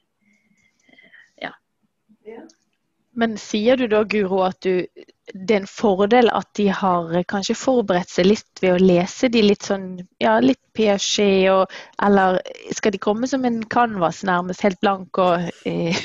Men 3.15 3.37
sier 3.39 3.77
du 3.77 3.87
da, 3.89 4.03
Guro, 4.05 4.43
at 4.43 4.61
du, 4.65 4.87
det 5.33 5.55
er 5.55 5.63
en 5.63 5.71
fordel 5.71 6.29
at 6.37 6.49
de 6.59 6.67
har 6.69 7.15
kanskje 7.31 7.57
forberedt 7.57 8.13
seg 8.13 8.29
litt 8.29 8.61
ved 8.61 8.75
å 8.75 8.83
lese 8.83 9.31
de 9.33 9.41
litt 9.45 9.65
sånn, 9.65 9.97
ja, 10.23 10.37
litt 10.43 10.61
Piaget, 10.75 11.47
og 11.53 11.71
Eller 12.03 12.41
skal 12.75 12.91
de 12.91 12.99
komme 12.99 13.29
som 13.31 13.45
en 13.47 13.61
canvas, 13.71 14.25
nærmest 14.27 14.65
helt 14.67 14.81
blank 14.83 15.21
og 15.23 15.45
eh, 15.71 16.01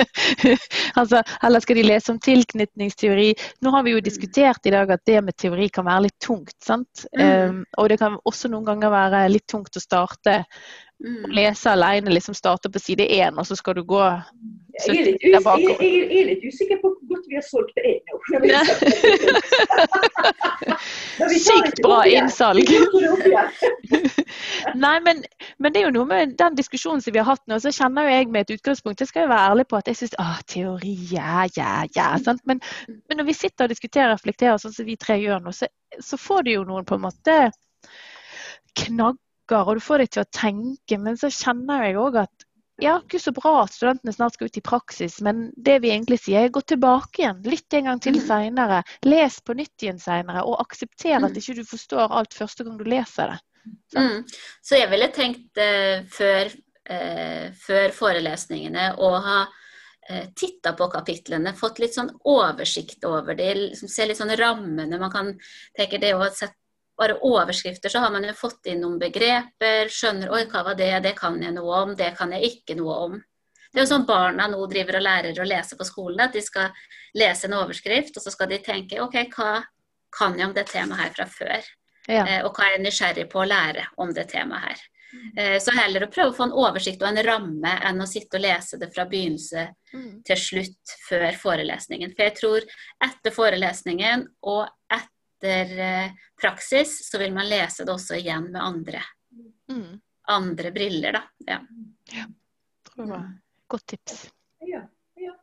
altså, 1.00 1.20
Eller 1.44 1.60
skal 1.60 1.76
de 1.76 1.84
lese 1.84 2.14
om 2.14 2.20
tilknytningsteori? 2.24 3.34
Nå 3.60 3.74
har 3.74 3.84
vi 3.84 3.92
jo 3.92 4.04
diskutert 4.04 4.66
i 4.66 4.72
dag 4.72 4.90
at 4.96 5.04
det 5.04 5.20
med 5.26 5.36
teori 5.36 5.68
kan 5.68 5.84
være 5.84 6.06
litt 6.08 6.18
tungt, 6.24 6.56
sant? 6.64 7.04
Mm. 7.12 7.26
Um, 7.28 7.64
og 7.76 7.90
det 7.92 8.00
kan 8.00 8.16
også 8.24 8.48
noen 8.48 8.64
ganger 8.72 8.94
være 8.94 9.26
litt 9.34 9.48
tungt 9.52 9.76
å 9.76 9.84
starte 9.84 10.40
Mm. 11.00 11.30
Lese 11.32 11.70
alene, 11.70 12.10
liksom 12.10 12.34
starte 12.34 12.68
på 12.70 12.78
side 12.78 13.06
én, 13.08 13.38
og 13.40 13.46
så 13.48 13.56
skal 13.56 13.78
du 13.78 13.86
gå 13.88 14.00
jeg 14.00 14.98
er, 14.98 15.06
litt 15.06 15.22
jeg, 15.24 15.32
jeg, 15.32 15.76
jeg 15.80 16.18
er 16.20 16.26
litt 16.28 16.44
usikker 16.44 16.80
på 16.82 16.90
hvor 16.90 17.14
godt 17.14 17.30
vi 17.30 17.38
har 17.38 17.46
solgt 17.46 17.72
det 17.78 17.84
inn 17.88 18.02
nå. 18.04 18.18
Sykt 21.40 21.80
bra 21.84 22.00
innsalg. 22.08 22.70
Nei, 24.84 24.96
men, 25.04 25.22
men, 25.58 25.72
det 25.72 25.80
er 25.80 25.86
jo 25.86 25.94
noe 25.94 26.08
med 26.08 26.34
den 26.40 26.56
diskusjonen 26.58 27.02
som 27.04 27.14
vi 27.14 27.20
har 27.20 27.28
hatt 27.28 27.44
nå, 27.50 27.58
så 27.62 27.72
kjenner 27.74 28.06
jo 28.06 28.14
jeg 28.14 28.30
med 28.32 28.44
et 28.44 28.54
utgangspunkt 28.58 29.02
Jeg 29.02 29.10
skal 29.10 29.26
jo 29.26 29.32
være 29.32 29.48
ærlig 29.52 29.66
på 29.70 29.80
at 29.80 29.90
jeg 29.90 30.00
syns 30.00 30.16
teori, 30.50 30.94
ja, 31.12 31.46
ja, 31.56 31.72
ja. 31.96 32.08
Sant? 32.22 32.42
Men, 32.48 32.58
men, 32.88 33.20
når 33.20 33.26
vi 33.30 33.36
sitter 33.36 33.66
og 33.66 33.74
diskuterer 33.74 34.12
og 34.12 34.18
reflekterer 34.18 34.62
sånn 34.62 34.76
som 34.76 34.88
vi 34.88 35.00
tre 35.00 35.18
gjør 35.20 35.42
nå, 35.44 35.50
så, 35.56 35.66
så 35.98 36.20
får 36.20 36.46
du 36.46 36.54
jo 36.54 36.68
noen 36.68 36.88
på 36.88 36.98
en 36.98 37.06
måte 37.08 37.34
knagger, 38.80 39.66
og 39.66 39.74
du 39.76 39.84
får 39.84 40.04
deg 40.04 40.14
til 40.14 40.24
å 40.24 40.32
tenke. 40.34 41.00
Men 41.02 41.18
så 41.20 41.28
kjenner 41.34 41.88
jeg 41.88 42.00
òg 42.00 42.22
at 42.22 42.48
ja, 42.80 42.96
ikke 43.02 43.20
så 43.22 43.32
bra 43.36 43.52
at 43.64 43.74
studentene 43.74 44.14
snart 44.14 44.36
skal 44.36 44.50
ut 44.50 44.58
i 44.58 44.64
praksis, 44.64 45.18
men 45.24 45.48
det 45.56 45.78
vi 45.84 45.92
egentlig 45.92 46.20
sier 46.22 46.46
er 46.46 46.54
gå 46.54 46.62
tilbake 46.64 47.22
igjen. 47.22 47.42
Lytt 47.46 47.76
en 47.76 47.90
gang 47.90 48.02
til 48.02 48.16
mm. 48.16 48.24
seinere. 48.26 48.80
Les 49.06 49.38
på 49.44 49.56
nytt 49.58 49.84
igjen 49.84 50.00
seinere, 50.02 50.44
og 50.48 50.60
aksepter 50.64 51.18
at 51.18 51.28
mm. 51.28 51.38
ikke 51.42 51.56
du 51.60 51.62
forstår 51.68 52.16
alt 52.20 52.36
første 52.36 52.66
gang 52.66 52.78
du 52.80 52.84
leser 52.88 53.34
det. 53.34 53.38
Så, 53.92 54.00
mm. 54.00 54.20
så 54.64 54.78
jeg 54.80 54.90
ville 54.92 55.10
tenkt 55.14 55.60
eh, 55.60 56.04
før, 56.10 56.52
eh, 56.90 57.50
før, 57.60 57.92
forelesningene 57.96 58.86
å 59.02 59.10
ha 59.24 59.40
eh, 60.08 60.30
titta 60.36 60.72
på 60.78 60.88
kapitlene, 60.92 61.52
fått 61.58 61.82
litt 61.82 61.96
sånn 61.96 62.10
oversikt 62.30 63.04
over 63.08 63.36
det, 63.38 63.52
liksom, 63.60 63.90
se 63.92 64.08
litt 64.08 64.20
sånn 64.20 64.32
rammene. 64.40 65.00
Man 65.00 65.12
kan 65.12 65.34
tenke 65.76 66.00
det 66.02 66.14
å 66.16 66.24
sette 66.28 66.59
bare 67.00 67.16
overskrifter, 67.24 67.92
så 67.92 68.02
har 68.04 68.12
man 68.12 68.26
jo 68.28 68.36
fått 68.36 68.68
inn 68.68 68.82
noen 68.84 68.98
begreper. 69.00 69.88
Skjønner 69.92 70.32
oi, 70.34 70.44
hva 70.52 70.64
var 70.68 70.78
det, 70.78 70.92
det 71.06 71.14
kan 71.18 71.40
jeg 71.42 71.56
noe 71.56 71.82
om, 71.86 71.96
det 71.96 72.12
kan 72.18 72.34
jeg 72.36 72.52
ikke 72.52 72.76
noe 72.78 73.00
om. 73.06 73.18
Det 73.70 73.78
er 73.78 73.86
jo 73.86 73.92
sånn 73.92 74.06
barna 74.06 74.48
nå 74.50 74.60
driver 74.70 74.98
og 74.98 75.04
lærer 75.06 75.40
å 75.40 75.46
lese 75.46 75.78
på 75.78 75.86
skolen, 75.86 76.20
at 76.24 76.34
de 76.34 76.42
skal 76.42 76.72
lese 77.16 77.46
en 77.46 77.58
overskrift, 77.60 78.16
og 78.18 78.24
så 78.24 78.32
skal 78.34 78.50
de 78.50 78.58
tenke 78.64 79.00
OK, 79.02 79.16
hva 79.36 79.60
kan 80.14 80.38
jeg 80.38 80.50
om 80.50 80.54
det 80.56 80.66
temaet 80.70 81.04
her 81.04 81.12
fra 81.14 81.28
før? 81.30 81.68
Ja. 82.10 82.24
Eh, 82.24 82.40
og 82.42 82.56
hva 82.56 82.66
er 82.66 82.76
jeg 82.76 82.86
nysgjerrig 82.88 83.28
på 83.30 83.44
å 83.44 83.48
lære 83.48 83.86
om 84.02 84.10
det 84.14 84.26
temaet 84.32 84.66
her? 84.66 84.82
Eh, 85.36 85.56
så 85.62 85.74
heller 85.74 86.06
å 86.06 86.10
prøve 86.10 86.32
å 86.32 86.36
få 86.36 86.46
en 86.48 86.56
oversikt 86.64 87.02
og 87.02 87.10
en 87.10 87.22
ramme 87.26 87.72
enn 87.86 88.02
å 88.02 88.08
sitte 88.10 88.38
og 88.38 88.44
lese 88.44 88.78
det 88.78 88.90
fra 88.94 89.06
begynnelse 89.10 89.66
mm. 89.94 90.12
til 90.26 90.38
slutt 90.38 90.94
før 91.06 91.30
forelesningen. 91.38 92.14
For 92.14 92.26
jeg 92.26 92.36
tror 92.38 92.68
etter 93.06 93.34
forelesningen 93.34 94.26
og 94.50 94.66
etter 94.90 95.16
etter 95.40 95.78
eh, 95.78 96.10
praksis, 96.40 97.10
så 97.10 97.18
vil 97.18 97.32
man 97.34 97.48
lese 97.48 97.84
det 97.84 97.92
også 97.92 98.14
igjen 98.14 98.50
med 98.52 98.62
andre, 98.62 99.00
mm. 99.72 100.00
andre 100.22 100.72
briller, 100.72 101.12
da. 101.12 101.22
Ja. 101.46 101.60
ja. 102.12 102.24
Tror 102.82 103.04
det 103.04 103.10
var 103.10 103.28
godt 103.66 103.86
tips. 103.86 104.30
Ja, 104.58 104.82
ja. 105.14 105.34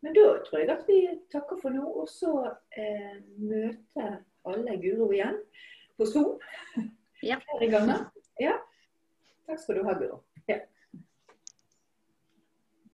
Men 0.00 0.14
da 0.14 0.26
tror 0.46 0.60
jeg 0.60 0.70
at 0.70 0.88
vi 0.88 1.00
takker 1.32 1.60
for 1.60 1.74
nå, 1.74 1.84
og 1.84 2.08
så 2.08 2.32
eh, 2.76 3.18
møter 3.36 4.22
alle 4.46 4.78
Guro 4.80 5.10
igjen 5.12 5.36
på 5.96 6.06
Zoom 6.06 6.40
ja. 7.22 7.40
flere 7.40 7.70
ganger. 7.72 8.06
Ja. 8.40 8.56
Takk 9.46 9.60
skal 9.62 9.80
du 9.80 9.84
ha, 9.86 9.98
Guro. 9.98 10.22
Ja. 10.48 10.62